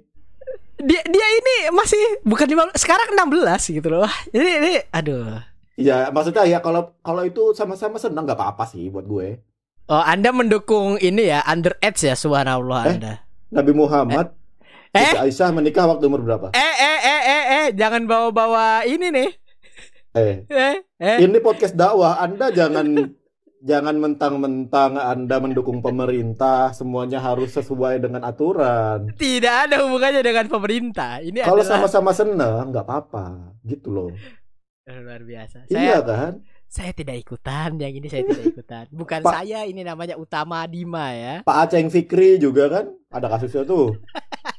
[0.79, 4.05] Dia dia ini masih bukan 15 sekarang 16 gitu loh.
[4.05, 5.43] Wah, ini ini aduh.
[5.75, 9.39] Ya maksudnya ya kalau kalau itu sama-sama senang nggak apa-apa sih buat gue.
[9.85, 12.93] Oh, Anda mendukung ini ya underage ya subhanallah Eh?
[12.93, 13.13] Anda.
[13.49, 14.37] Nabi Muhammad,
[14.89, 15.01] Eh?
[15.01, 16.47] Siti Aisyah menikah waktu umur berapa?
[16.51, 19.29] Eh eh eh eh eh jangan bawa-bawa ini nih.
[20.09, 22.17] Eh, Eh eh ini podcast dakwah.
[22.17, 22.87] Anda jangan
[23.69, 29.13] jangan mentang-mentang Anda mendukung pemerintah, semuanya harus sesuai dengan aturan.
[29.15, 31.19] tidak ada hubungannya dengan pemerintah.
[31.19, 33.25] Ini Kalau adalah sama-sama senang nggak apa-apa,
[33.63, 34.11] gitu loh.
[34.89, 35.69] luar biasa.
[35.69, 36.33] Iya Saya kan?
[36.65, 38.85] saya tidak ikutan, yang ini saya tidak ikutan.
[38.89, 41.35] Bukan Pak- saya, ini namanya Utama Dima ya.
[41.41, 43.93] Pak Aceng Fikri juga kan ada kasusnya tuh.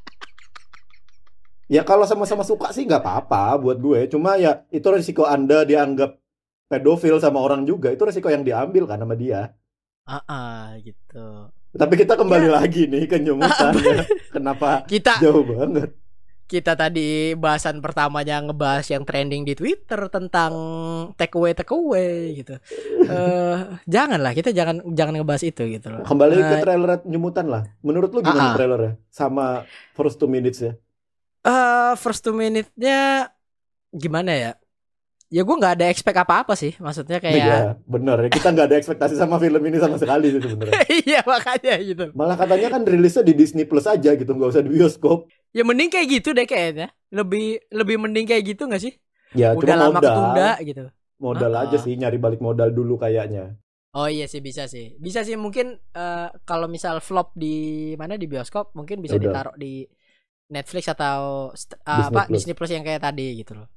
[1.70, 4.10] Ya kalau sama-sama suka sih nggak apa-apa buat gue.
[4.10, 6.18] Cuma ya itu resiko Anda dianggap
[6.66, 7.94] pedofil sama orang juga.
[7.94, 9.54] Itu resiko yang diambil kan sama dia.
[10.02, 11.46] Ah, ah, gitu.
[11.70, 12.58] Tapi kita kembali Ya.
[12.58, 14.02] lagi nih ke nyumutan ya.
[14.34, 15.94] Kenapa Kita jauh banget?
[16.50, 20.50] kita tadi bahasan pertamanya ngebahas yang trending di Twitter tentang
[21.14, 22.58] take away take away gitu.
[23.06, 26.02] Eh janganlah kita jangan jangan ngebahas itu gitu loh.
[26.02, 27.62] Kembali ke Eh, trailer nyumutan lah.
[27.86, 28.54] Menurut lu gimana Ah, ah.
[28.58, 28.92] trailernya?
[29.06, 29.62] Sama
[29.94, 30.74] first two minutes ya?
[31.46, 33.28] Eh first two minute-nya
[34.02, 34.50] gimana ya?
[35.30, 38.16] Ya gue nggak ada expect apa-apa sih, maksudnya kayak Iya, bener.
[38.34, 40.82] Kita nggak ada ekspektasi sama film ini sama sekali sih sebenarnya.
[41.06, 42.04] iya makanya gitu.
[42.18, 45.30] Malah katanya kan rilisnya di Disney Plus aja gitu, nggak usah di bioskop.
[45.54, 46.90] Ya mending kayak gitu deh kayaknya.
[47.10, 48.94] Lebih lebih mending kayak gitu gak sih?
[49.34, 50.14] Ya, Udah cuma lama modal.
[50.14, 50.82] ketunda gitu.
[51.22, 53.54] Modal Ah, aja sih, nyari balik modal dulu kayaknya.
[53.90, 54.94] Oh iya sih bisa sih.
[55.04, 55.66] Bisa sih mungkin
[55.98, 57.46] eh, kalau misal flop di
[58.00, 59.18] mana di bioskop mungkin bisa udah.
[59.18, 59.82] ditaruh di
[60.50, 62.34] Netflix atau eh, Disney apa Plus.
[62.36, 63.70] Disney Plus yang kayak tadi gitu loh.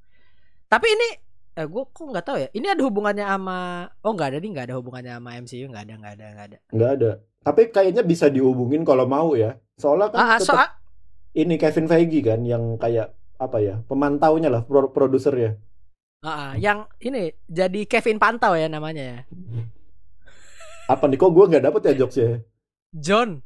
[0.67, 1.07] Tapi ini
[1.53, 2.49] eh, gue kok nggak tahu ya.
[2.49, 3.57] Ini ada hubungannya sama
[4.01, 6.57] oh nggak ada nih nggak ada hubungannya sama MCU nggak ada nggak ada nggak ada.
[6.74, 7.11] Nggak ada.
[7.43, 9.55] Tapi kayaknya bisa dihubungin kalau mau ya.
[9.78, 10.67] Soalnya kan Ah, ah, soal
[11.34, 15.57] ini Kevin Feige kan yang kayak apa ya pemantaunya lah pro produsernya.
[16.24, 19.19] ah, ah, yang ini jadi Kevin Pantau ya namanya ya.
[20.88, 22.32] Apa nih kok gue nggak dapet ya jokesnya?
[22.93, 23.41] John.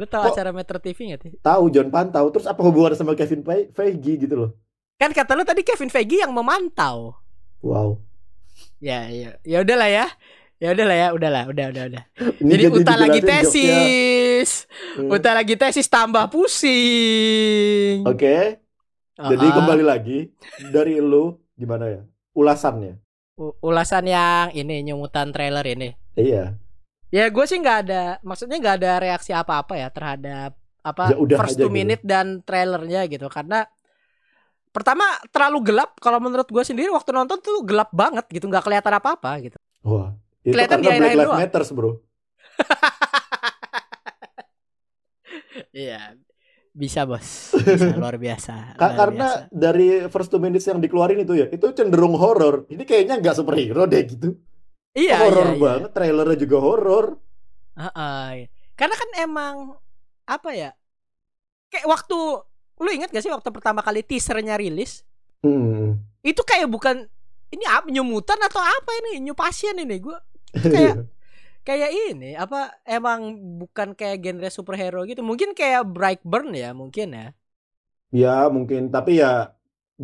[0.00, 1.32] Lu tahu Kok- acara Metro TV gak sih?
[1.44, 4.50] Tahu John Pantau, terus apa hubungannya sama Kevin Fe- Feige gitu loh?
[4.96, 7.20] Kan kata lu tadi Kevin Feige yang memantau.
[7.60, 8.00] Wow.
[8.80, 10.08] Ya, ya, ya udahlah ya.
[10.56, 12.02] Ya udahlah ya, udahlah, udah, udah, udah.
[12.36, 14.68] Ini Jadi Uta lagi tesis.
[14.96, 15.08] Hmm.
[15.08, 18.04] Uta lagi tesis tambah pusing.
[18.04, 18.60] Oke,
[19.16, 20.32] jadi Ah, kembali lagi
[20.68, 22.00] dari lu gimana ya?
[22.32, 22.96] Ulasannya.
[23.36, 25.96] u- ulasan yang ini nyumutan trailer ini.
[26.12, 26.56] Iya.
[27.10, 31.36] Ya gue sih nggak ada, maksudnya nggak ada reaksi apa-apa ya terhadap apa Ya udah
[31.42, 31.74] first two gitu.
[31.74, 33.68] minute dan trailernya gitu karena
[34.70, 38.94] pertama terlalu gelap kalau menurut gue sendiri waktu nonton tuh gelap banget gitu nggak kelihatan
[38.96, 39.58] apa-apa gitu.
[39.82, 40.14] Wah,
[40.46, 41.38] itu Kelihatan karena Black Lives.
[41.42, 41.90] Matters, Bro.
[45.70, 46.14] Iya
[46.70, 48.78] bisa bos, bisa luar biasa.
[48.78, 49.50] Luar karena biasa.
[49.50, 52.64] dari first two minutes yang dikeluarin itu ya, itu cenderung horor.
[52.70, 54.38] Ini kayaknya nggak superhero deh gitu.
[54.98, 55.62] Iya horor iya, iya.
[55.62, 57.04] banget, trailernya juga horor.
[57.78, 58.50] Heeh.
[58.78, 59.54] Karena kan emang
[60.26, 60.68] apa ya?
[61.70, 62.16] Kayak waktu
[62.80, 65.04] lu inget gak sih waktu pertama kali teasernya rilis
[65.42, 66.00] Hmm.
[66.20, 66.96] itu kayak bukan
[67.50, 70.16] ini apa nyumutan atau apa ini new pasien ini gue
[70.72, 70.94] kayak
[71.66, 72.56] kayak ini apa
[72.88, 73.20] emang
[73.60, 77.26] bukan kayak genre superhero gitu mungkin kayak Brightburn ya mungkin ya
[78.20, 79.26] ya mungkin, tapi ya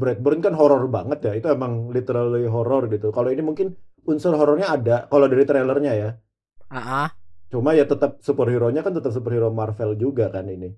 [0.01, 1.31] Brightburn kan horor banget ya.
[1.39, 3.07] Itu emang literally horor gitu.
[3.17, 3.69] Kalau ini mungkin
[4.07, 4.97] unsur horornya ada.
[5.07, 6.11] Kalau dari trailernya ya.
[6.71, 7.11] ah
[7.47, 10.75] Cuma ya tetap superhero-nya kan tetap superhero Marvel juga kan ini.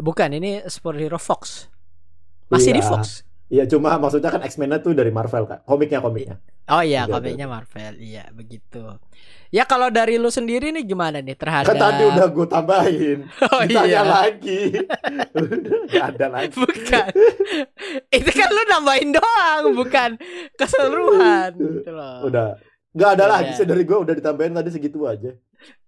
[0.00, 1.66] bukan ini superhero Fox
[2.48, 2.88] masih di Iya.
[2.88, 3.20] Fox
[3.50, 5.58] Iya cuma maksudnya kan X-Men tuh dari Marvel kan.
[5.66, 6.38] Komiknya komiknya.
[6.70, 8.78] oh iya Udah, komiknya Marvel iya begitu
[9.50, 13.18] ya kalau dari lu sendiri nih gimana nih terhadap Kan tadi udah gue tambahin.
[13.50, 14.60] oh Ditanya iya lagi.
[15.90, 16.54] Nggak ada lagi.
[16.54, 17.06] bukan
[18.14, 20.10] itu kan lu nambahin doang bukan
[20.54, 22.54] keseluruhan gitu loh Udah.
[22.90, 23.34] Nggak ada Udah.
[23.34, 25.30] lagi sih dari gue udah ditambahin tadi segitu aja.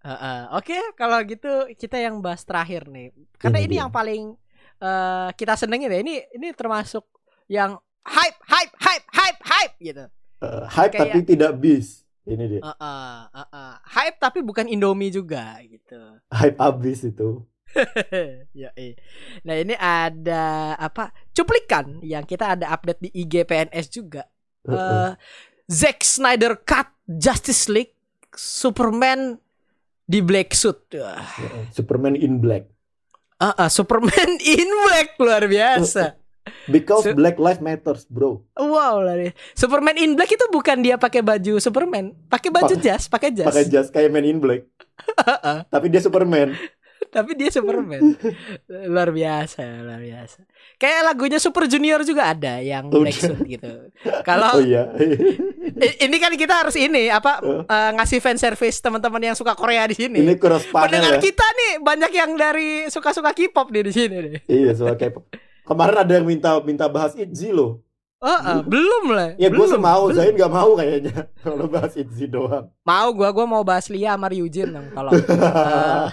[0.02, 0.40] Heeh.
[0.54, 3.10] Oke, kalau gitu kita yang bahas terakhir nih.
[3.38, 3.80] Karena Ini ini, dia.
[3.86, 4.34] yang paling
[4.78, 5.98] eh, kita senengin ya.
[5.98, 7.02] Ini ini termasuk
[7.48, 10.04] yang hype, hype, hype, hype, hype gitu.
[10.42, 12.02] Eh, hype Kayak- tapi tidak bis.
[12.22, 12.60] Ini dia.
[12.62, 13.72] Heeh, heeh.
[13.82, 15.98] Hype tapi bukan Indomie juga gitu.
[16.30, 17.42] Hype abis itu.
[18.62, 18.70] ya,
[19.42, 21.10] Nah ini ada apa?
[21.34, 24.22] Cuplikan yang kita ada update di IG PNS juga.
[24.62, 25.10] Eh,
[25.66, 27.98] Zack Snyder cut Justice League
[28.30, 29.42] Superman
[30.06, 30.78] di black suit.
[30.94, 31.72] Heeh.
[31.74, 32.70] Superman in black.
[33.42, 36.21] Ah, ah, Superman in black luar biasa.
[36.64, 38.42] Because Su- Black Lives Matters, bro.
[38.52, 39.32] Wow lah dia.
[39.52, 43.46] Superman in black itu bukan dia pakai baju Superman, pakai baju Pa- jas, pakai jas.
[43.46, 44.66] Pakai jas kayak Man in Black.
[45.68, 46.54] Tapi dia Superman.
[47.12, 48.14] Tapi dia Superman.
[48.86, 50.46] luar biasa, luar biasa.
[50.76, 53.26] Kayak lagunya Super Junior juga ada yang black Udah.
[53.28, 53.70] suit gitu.
[54.22, 54.86] Kalau Oh iya.
[56.04, 57.62] ini kan kita harus ini apa Eh.
[57.64, 60.22] eh, ngasih fan service teman-teman yang suka Korea di sini.
[60.22, 61.20] Ini cross panel Pendengar ya.
[61.20, 64.34] kita nih banyak yang dari suka-suka K-pop di sini nih.
[64.46, 65.26] Iya, soal K-pop.
[65.72, 67.80] Kemarin ada yang minta minta bahas ITZY loh.
[68.22, 69.28] Oh, eh, belum lah.
[69.34, 70.06] Ya gue semau.
[70.14, 72.70] Zain gak mau kayaknya kalau bahas ITZY doang.
[72.82, 75.12] Mau gua gua mau bahas Lia sama Ryujin dong tolong.
[75.22, 76.06] Eh,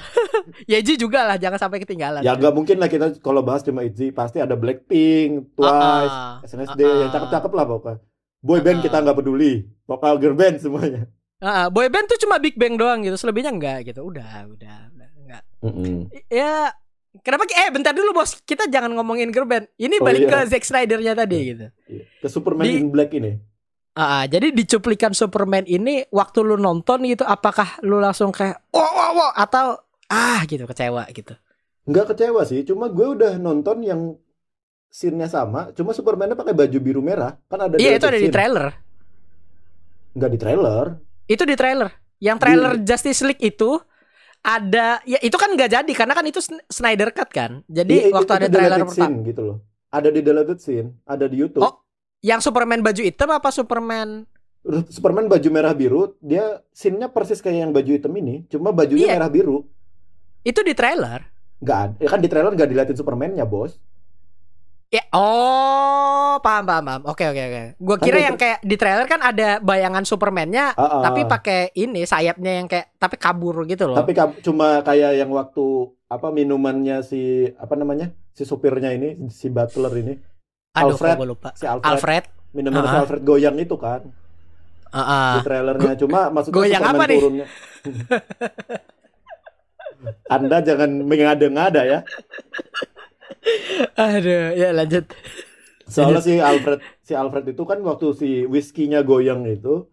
[0.72, 2.24] Yeji juga lah jangan sampai ketinggalan.
[2.24, 5.70] ya gak mungkin lah kita kalau bahas cuma ITZY pasti ada Blackpink, Twice,
[6.10, 7.98] Ah, ah, SNSD, ah, yang cakep-cakep lah pokoknya.
[8.40, 9.54] Boy band Ah, kita nggak peduli,
[9.84, 11.06] vokal girl band semuanya.
[11.38, 14.02] ah, boy band tuh cuma Big Bang doang gitu, selebihnya enggak gitu.
[14.02, 15.44] Udah, udah, udah enggak.
[16.10, 16.72] I- Ya
[17.20, 20.46] Kenapa eh bentar dulu bos kita jangan ngomongin girl band ini Oh, balik iya.
[20.46, 22.04] ke Zack Snyder-nya tadi gitu Iya.
[22.18, 23.34] Ke Superman Di- in Black ini.
[23.92, 28.62] Ah, ah, jadi di cuplikan Superman ini waktu lu nonton gitu apakah lu langsung kayak
[28.70, 31.34] wow wow wow atau ah gitu kecewa gitu
[31.84, 34.14] Nggak kecewa sih, cuma gue udah nonton yang
[34.88, 37.34] scene-nya sama, cuma Superman-nya pakai baju biru merah.
[37.44, 38.36] Kan ada iya itu ada di scene.
[38.36, 38.68] trailer
[40.12, 40.86] Nggak di trailer.
[41.26, 43.78] itu di trailer yang trailer Justice League itu
[44.40, 47.52] ada ya itu kan nggak jadi karena kan itu Sn- Snyder cut kan.
[47.68, 49.58] Jadi Iya, waktu itu ada trailer deleted pertama scene gitu loh.
[49.90, 51.64] Ada di deleted scene, ada di YouTube.
[51.64, 51.76] Oh.
[52.20, 54.28] yang Superman baju hitam apa Superman
[54.92, 59.16] Superman baju merah biru, dia scene-nya persis kayak yang baju hitam ini, cuma bajunya Iya.
[59.16, 59.64] merah biru.
[60.40, 61.24] itu di trailer?
[61.60, 63.80] Ada, ya kan di trailer nggak diliatin Superman-nya, bos.
[64.90, 67.02] Ya, oh, paham, paham, paham.
[67.06, 67.62] Oke, oke, oke.
[67.78, 71.02] Gue Kan kira di- yang kayak di trailer kan ada bayangan Superman-nya, Ah, ah.
[71.06, 73.96] tapi pakai ini sayapnya yang kayak tapi kabur gitu loh.
[73.96, 79.48] Tapi ka- cuma kayak yang waktu apa minumannya si apa namanya si supirnya ini si
[79.48, 80.14] butler ini
[80.74, 81.16] Aduh, Alfred.
[81.16, 81.48] gue lupa.
[81.54, 82.24] si Alfred, Alfred.
[82.52, 83.00] minuman si Ah.
[83.00, 84.02] Alfred goyang itu kan
[84.90, 85.32] Ah, ah.
[85.38, 87.20] di trailernya cuma maksudnya goyang Superman apa nih?
[87.22, 87.46] turunnya
[90.32, 92.00] Anda jangan mengada-ngada ya
[93.96, 95.06] Aduh, ya lanjut.
[95.90, 99.90] soalnya si Alfred si Alfred itu kan waktu si whiskey-nya goyang itu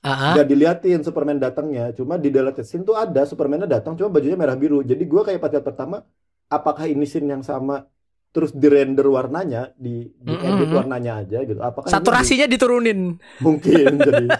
[0.00, 0.32] Ah, ah.
[0.32, 4.54] nggak diliatin Superman datangnya cuma di deleted scene tuh ada Superman-nya datang cuma bajunya merah
[4.54, 6.06] biru jadi gua kayak pada pertama
[6.46, 7.84] apakah ini scene yang sama
[8.30, 10.50] terus di render warnanya di, di Mm-mm.
[10.54, 13.18] edit warnanya aja gitu apakah Saturasinya diturunin.
[13.18, 14.26] di- mungkin jadi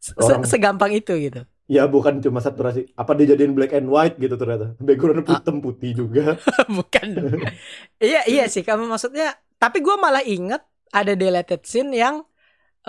[0.00, 1.44] Se- Orang- Segampang itu gitu.
[1.64, 5.40] Ya bukan cuma saturasi apa dijadiin black and white gitu ternyata background Ah.
[5.40, 6.36] hitam putih juga
[6.76, 7.06] Bukan
[8.02, 9.32] iya, iya sih kamu maksudnya.
[9.56, 10.60] Tapi gue malah inget
[10.92, 12.20] ada deleted scene yang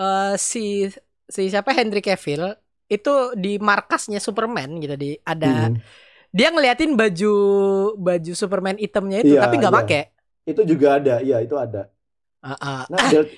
[0.00, 0.88] eh, si
[1.26, 2.44] si siapa Henry Cavill
[2.86, 5.78] itu di markasnya Superman gitu di ada Hmm.
[6.30, 7.32] dia ngeliatin baju
[7.96, 9.80] baju Superman itemnya itu Iya, tapi nggak iya.
[9.82, 10.02] pakai.
[10.46, 11.90] itu juga ada iya itu ada
[12.44, 12.80] Ah, ah.
[12.86, 13.32] nah del-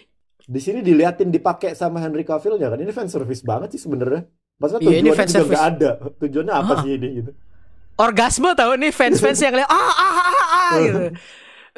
[0.44, 4.28] di sini diliatin dipakai sama Henry Cavill-nya kan ini fan service banget sih sebenarnya
[4.58, 6.78] Maksudnya Iya, ini tujuannya fan juga nggak ada tujuannya apa Ah.
[6.82, 7.30] sih ini gitu
[7.96, 10.98] orgasme tahu nih fans-fans yang lihat ah ah ah, ah, ah gitu.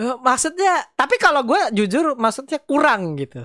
[0.01, 3.45] Eh, maksudnya tapi kalau gue jujur maksudnya kurang gitu.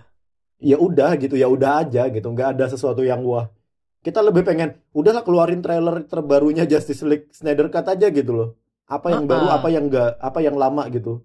[0.57, 3.51] ya udah gitu ya udah aja gitu nggak ada sesuatu yang wah
[3.99, 8.49] kita lebih pengen udahlah keluarin trailer terbarunya Justice League Snyder Cut aja gitu loh
[8.88, 9.57] apa yang baru Uh-uh.
[9.57, 11.19] apa yang enggak apa yang lama gitu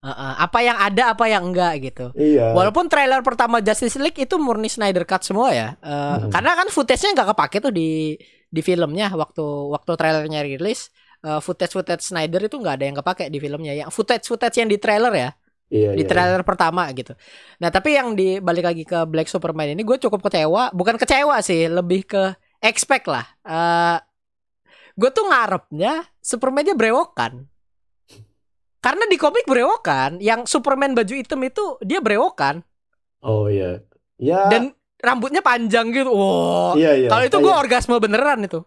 [0.00, 0.32] Ah, ah.
[0.48, 2.02] apa yang ada apa yang enggak gitu.
[2.16, 5.76] iya Walaupun trailer pertama Justice League itu murni Snyder Cut semua ya.
[5.84, 6.32] Eh, Hmm.
[6.32, 8.16] Karena kan footage-nya nggak kepake tuh di
[8.48, 9.44] di filmnya waktu
[9.74, 10.88] waktu trailernya rilis.
[11.20, 13.72] eh, footage-footage Snyder itu nggak ada yang kepake di filmnya.
[13.76, 15.28] Yang footage-footage yang di trailer ya,
[15.68, 17.12] iya di iya, trailer pertama gitu.
[17.60, 20.72] Nah tapi yang di balik lagi ke Black Superman ini gue cukup kecewa.
[20.72, 22.22] Bukan kecewa sih, lebih ke
[22.64, 23.28] expect lah.
[23.44, 23.96] Eh
[24.96, 27.49] gue tuh ngarepnya Superman-nya brewokan.
[28.80, 32.64] Karena di komik brewokan, yang Superman baju hitam itu dia brewokan
[33.20, 33.84] oh iya
[34.16, 36.08] ya dan rambutnya panjang gitu.
[36.08, 36.72] Wow.
[36.76, 38.64] iya iya Kalau itu Kayak- gue orgasme beneran itu.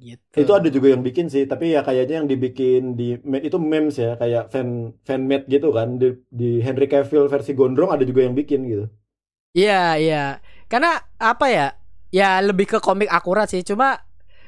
[0.00, 0.32] Gitu.
[0.32, 4.16] itu ada juga yang bikin sih tapi ya kayaknya yang dibikin di itu memes ya
[4.16, 8.32] kayak fan fan made gitu kan di, di Henry Cavill versi gondrong ada juga yang
[8.32, 8.88] bikin gitu
[9.52, 10.24] Iya, iya.
[10.70, 11.74] Karena apa ya?
[12.08, 13.60] Ya lebih ke komik akurat sih.
[13.60, 13.98] Cuma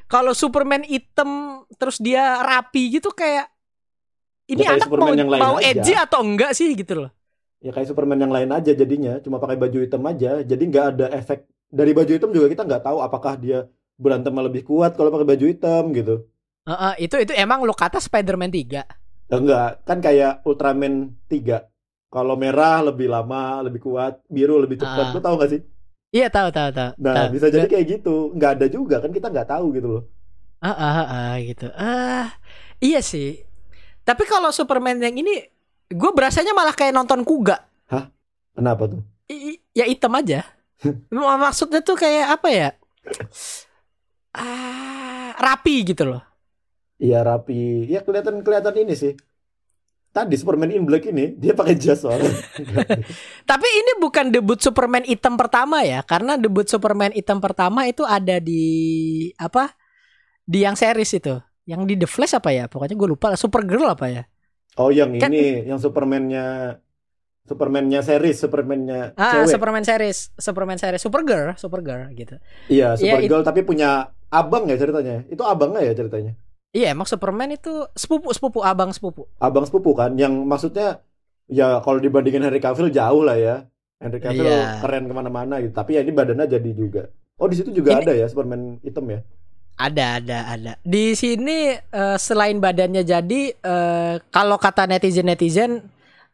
[0.07, 3.52] kalau Superman hitam terus dia rapi gitu kayak
[4.53, 5.67] ini Ya, anak Superman mau yang lain mau aja.
[5.69, 7.09] edgy atau enggak sih gitu loh.
[7.59, 11.05] ya kayak Superman yang lain aja jadinya cuma pakai baju hitam aja jadi nggak ada
[11.13, 11.39] efek
[11.71, 15.45] dari baju hitam juga kita nggak tahu apakah dia berantemnya lebih kuat kalau pakai baju
[15.47, 16.15] hitam gitu
[16.63, 18.87] Heeh, itu itu emang lo kata Spider-Man 3.
[19.27, 20.93] Ya, enggak kan kayak Ultraman
[21.27, 21.67] 3
[22.07, 24.83] kalau merah lebih lama lebih kuat biru lebih Ah.
[24.83, 25.61] cepat lu tahu nggak sih
[26.13, 26.91] Iya, tahu tahu tahu.
[27.01, 27.33] nah tahu.
[27.33, 30.03] bisa jadi kayak gitu nggak ada juga kan kita nggak tahu gitu loh
[30.63, 31.67] Ah, ah, ah, ah, gitu.
[31.75, 32.25] Ah,
[32.79, 33.43] iya sih.
[34.03, 35.43] Tapi kalau Superman yang ini
[35.87, 37.63] gue berasanya malah kayak nonton kuga.
[38.53, 39.01] kenapa tuh
[39.31, 40.45] I- ya hitam aja.
[41.09, 42.69] Maksudnya tuh kayak apa ya?
[44.33, 46.21] Ah, rapi gitu loh.
[47.01, 49.13] Iya rapi ya kelihatan kelihatan ini sih
[50.13, 52.29] tadi Superman in Black ini dia pakai jas soalnya
[53.49, 58.37] Tapi ini bukan debut Superman hitam pertama ya, karena debut Superman hitam pertama itu ada
[58.37, 58.63] di
[59.41, 59.73] apa?
[60.45, 61.35] Di yang series itu.
[61.63, 62.67] Yang di The Flash apa ya?
[62.67, 63.27] Pokoknya gue lupa.
[63.35, 64.23] Supergirl apa ya?
[64.73, 66.75] oh yang Kan- ini yang Superman-nya
[67.43, 72.39] Superman-nya series Superman-nya Ah, cewek Superman series, Superman series, Supergirl, Supergirl gitu.
[72.65, 75.27] Iya, Iya, Supergirl tapi punya abang ya ceritanya.
[75.27, 76.33] Itu abangnya ya ceritanya.
[76.71, 79.29] Iya, emang Superman itu sepupu, sepupu, abang sepupu.
[79.37, 81.03] Abang sepupu kan yang maksudnya
[81.45, 83.55] ya kalau dibandingin Henry Cavill jauh lah ya.
[84.01, 84.81] Henry Cavill Iya.
[84.81, 85.69] keren ke mana-mana gitu.
[85.69, 87.11] Tapi ya ini badannya jadi juga.
[87.37, 89.19] Oh di situ juga Ini- ada ya Superman hitam ya.
[89.73, 90.71] Ada, ada, ada.
[90.85, 95.71] Di sini eh, selain badannya jadi, eh, kalau kata netizen netizen,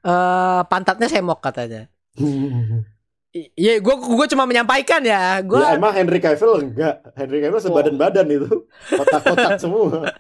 [0.03, 1.87] eh, pantatnya semok katanya.
[3.29, 5.37] Iya, gue gue cuma menyampaikan ya.
[5.45, 7.13] Gue Ya emang Henry Cavill enggak.
[7.13, 8.65] Henry Cavill sebadan-badan itu.
[8.89, 10.17] Kotak-kotak semua.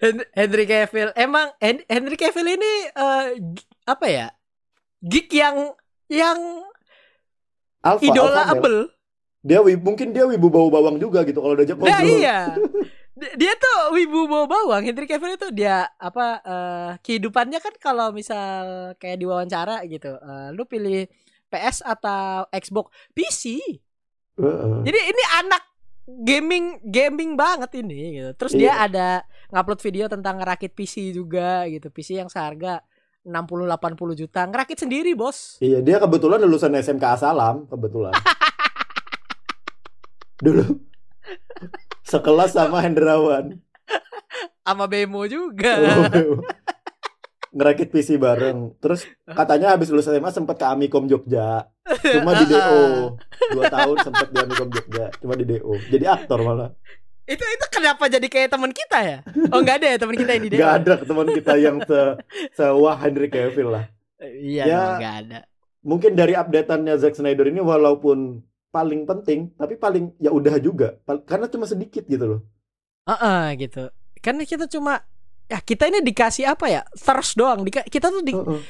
[0.00, 2.72] Hen- Henry Cavill emang Hen- Henry Cavill ini
[3.36, 4.26] g- apa ya
[5.04, 5.76] geek yang
[6.08, 6.64] yang
[7.84, 8.88] Alpha, idola alpha
[9.44, 12.16] Dia mungkin dia wibu bau bawang juga gitu kalau diajak Nah ngobrol.
[12.16, 12.38] iya.
[13.14, 14.82] Dia tuh wibu bawa bawang.
[14.82, 18.64] Henry Cavill itu dia apa eh, kehidupannya kan kalau misal
[18.96, 20.16] kayak diwawancara gitu.
[20.16, 21.06] eh, lu pilih
[21.46, 23.60] PS atau Xbox PC.
[24.34, 24.76] Heeh.
[24.82, 25.62] Jadi ini anak
[26.04, 28.30] gaming gaming banget ini gitu.
[28.34, 28.58] Terus Iya.
[28.58, 29.08] dia ada
[29.48, 31.86] ngupload video tentang ngerakit PC juga gitu.
[31.88, 32.82] PC yang seharga
[33.22, 33.30] 60
[33.64, 33.78] 80
[34.14, 34.42] juta.
[34.42, 35.56] Ngerakit sendiri, Bos.
[35.56, 38.12] Iya, dia kebetulan lulusan SMK Asalam, kebetulan.
[40.38, 40.64] Dulu
[42.02, 43.58] sekelas sama Hendrawan.
[44.60, 45.76] Sama Bemo juga.
[47.54, 48.74] Ngerakit PC bareng.
[48.76, 51.70] Terus katanya habis lulus SMA sempat ke Amikom Jogja.
[52.02, 53.14] Cuma di DO.
[53.54, 55.06] Dua tahun sempat di Amikom Jogja.
[55.16, 55.72] Cuma di DO.
[55.88, 56.74] Jadi aktor malah.
[57.24, 59.18] itu itu kenapa jadi kayak teman kita ya?
[59.48, 60.76] Oh, enggak ada ya teman kita yang di Gak Dewa?
[60.76, 62.00] ada teman kita yang se
[62.52, 63.84] sewah Henry Cavill lah.
[64.20, 64.80] Iya, Ya.
[65.00, 65.38] enggak ada.
[65.80, 68.44] Mungkin dari updateannya Zack Snyder ini walaupun
[68.74, 70.98] paling penting, tapi paling ya udah juga.
[71.06, 72.40] Karena cuma sedikit gitu loh.
[73.06, 73.86] Heeh, gitu.
[74.18, 75.06] Karena kita cuma
[75.46, 76.82] ya kita ini dikasih apa ya?
[76.90, 77.62] Thirst doang.
[77.62, 78.60] Dika- kita tuh di- Heeh.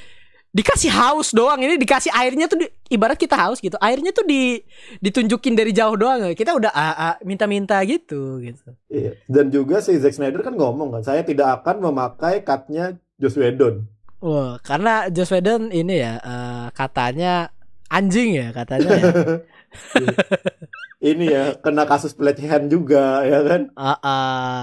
[0.50, 1.56] dikasih haus doang.
[1.56, 3.78] Ini dikasih airnya tuh di- ibarat kita haus gitu.
[3.78, 4.60] Airnya tuh di
[5.00, 6.34] ditunjukin dari jauh doang.
[6.34, 8.74] Kita udah ah, ah, minta-minta gitu gitu.
[8.90, 9.16] Iya.
[9.24, 13.86] Dan juga si Zack Snyder kan ngomong kan, saya tidak akan memakai cutnya Joss Whedon.
[14.18, 17.54] Wah, karena Joss Whedon ini ya eh, katanya
[17.86, 18.90] anjing ya katanya.
[18.90, 19.02] ya.
[21.04, 23.68] Ini ya kena kasus pelecehan juga ya kan?
[23.76, 24.60] Ah, ah.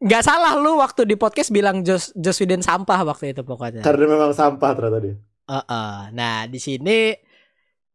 [0.00, 3.84] nggak salah lu waktu di podcast bilang Joss Whedon sampah waktu itu pokoknya.
[3.84, 5.16] Karena memang sampah ternyata dia.
[5.50, 5.96] Heeh.
[6.16, 7.12] Nah, di sini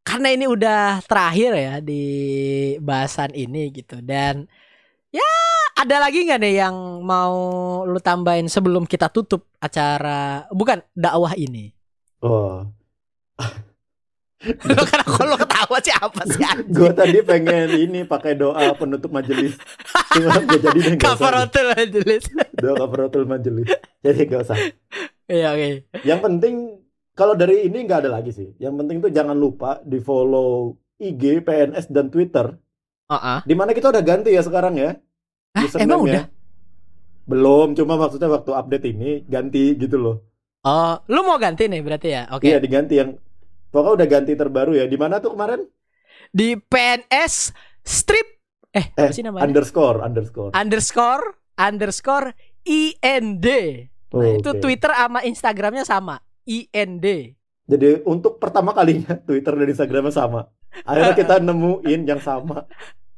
[0.06, 2.04] karena ini udah terakhir ya di
[2.78, 4.46] bahasan ini gitu dan
[5.10, 5.32] ya
[5.74, 7.36] ada lagi nggak nih yang mau
[7.90, 11.74] lu tambahin sebelum kita tutup acara bukan dakwah ini?
[12.22, 12.70] Oh,
[14.46, 16.42] Kan kalau lu ketawa sih apa sih?
[16.70, 19.58] gue tadi pengen ini pakai doa penutup majelis.
[20.14, 22.24] Cuma gak jadi deh hotel majelis.
[22.54, 23.68] Doa hotel majelis.
[24.06, 24.58] Jadi gak usah.
[25.26, 25.70] Iya oke.
[26.06, 26.56] Yang penting
[27.18, 28.54] kalau dari ini nggak ada lagi sih.
[28.62, 32.54] Yang penting tuh jangan lupa di follow IG, PNS dan Twitter.
[33.10, 33.40] Heeh.
[33.48, 34.94] Di mana kita udah ganti ya sekarang ya.
[35.56, 36.28] Hah, emang udah?
[37.26, 40.18] Belum, cuma maksudnya waktu update ini ganti gitu loh.
[40.66, 42.24] Oh, lu mau ganti nih berarti ya?
[42.34, 42.50] Oke.
[42.50, 43.18] Iya diganti yang
[43.76, 44.86] pokoknya udah ganti terbaru ya.
[44.94, 45.62] Di mana tuh kemarin?
[46.32, 47.36] Di PNS
[47.86, 48.28] strip
[48.76, 49.44] eh, apa Eh, sih namanya?
[49.46, 50.56] underscore underscore.
[50.56, 51.26] underscore
[51.60, 52.28] underscore
[52.66, 53.48] IND.
[54.16, 54.60] Nah, itu Oke.
[54.64, 56.16] Twitter sama Instagramnya sama.
[56.48, 57.06] IND.
[57.66, 60.42] Jadi untuk pertama kalinya Twitter dan Instagramnya sama.
[60.86, 62.68] Akhirnya kita nemuin yang sama.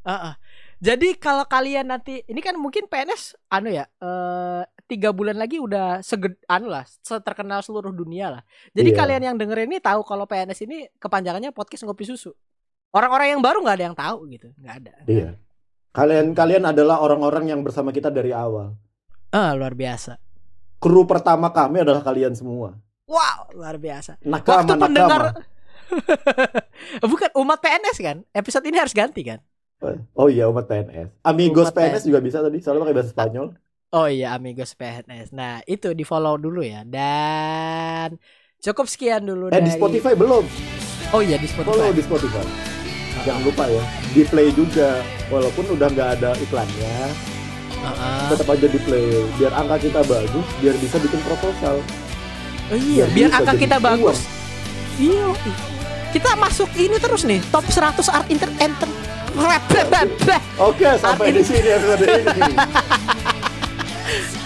[0.08, 0.34] Heeh.
[0.78, 6.06] Jadi kalau kalian nanti ini kan mungkin PNS anu ya eh tiga bulan lagi udah
[6.06, 6.86] seged anu lah
[7.26, 8.42] terkenal seluruh dunia lah.
[8.78, 8.98] Jadi Iya.
[9.02, 12.30] kalian yang dengerin ini tahu kalau PNS ini kepanjangannya podcast ngopi susu.
[12.94, 14.94] Orang-orang yang baru nggak ada yang tahu gitu, nggak ada.
[15.10, 15.30] Iya.
[15.92, 18.78] Kalian kalian adalah orang-orang yang bersama kita dari awal.
[19.34, 20.22] Ah luar biasa.
[20.78, 22.78] Kru pertama kami adalah kalian semua.
[23.10, 24.22] Wow luar biasa.
[24.22, 24.86] Nakama Waktu nakama.
[24.86, 25.22] pendengar
[27.12, 28.18] bukan umat PNS kan?
[28.30, 29.42] Episode ini harus ganti kan?
[30.14, 31.14] Oh iya umat PNS.
[31.22, 32.58] Amigos Umat PNS juga bisa tadi.
[32.60, 33.48] Soalnya pakai bahasa Spanyol.
[33.90, 35.32] Oh iya amigos PNS.
[35.32, 38.18] Nah itu di follow dulu ya dan
[38.58, 40.44] cukup sekian dulu Eh di dari- Spotify belum.
[41.10, 41.94] Oh iya di Follow Spotify.
[41.94, 42.46] di Spotify.
[43.24, 43.84] Jangan lupa ya.
[44.12, 45.00] Di play juga.
[45.28, 46.98] Walaupun udah nggak ada iklannya,
[47.78, 48.28] Heeh.
[48.28, 49.08] tetap aja di play.
[49.36, 51.76] Biar angka kita bagus, biar bisa bikin proposal.
[52.68, 53.86] Oh iya, Biar biar angka kita uang.
[53.86, 54.20] bagus.
[54.98, 55.28] Iya.
[56.10, 58.88] Kita masuk ini terus nih, top 100 art inter enter.
[60.58, 62.54] Oke, sampai di sini episode ini.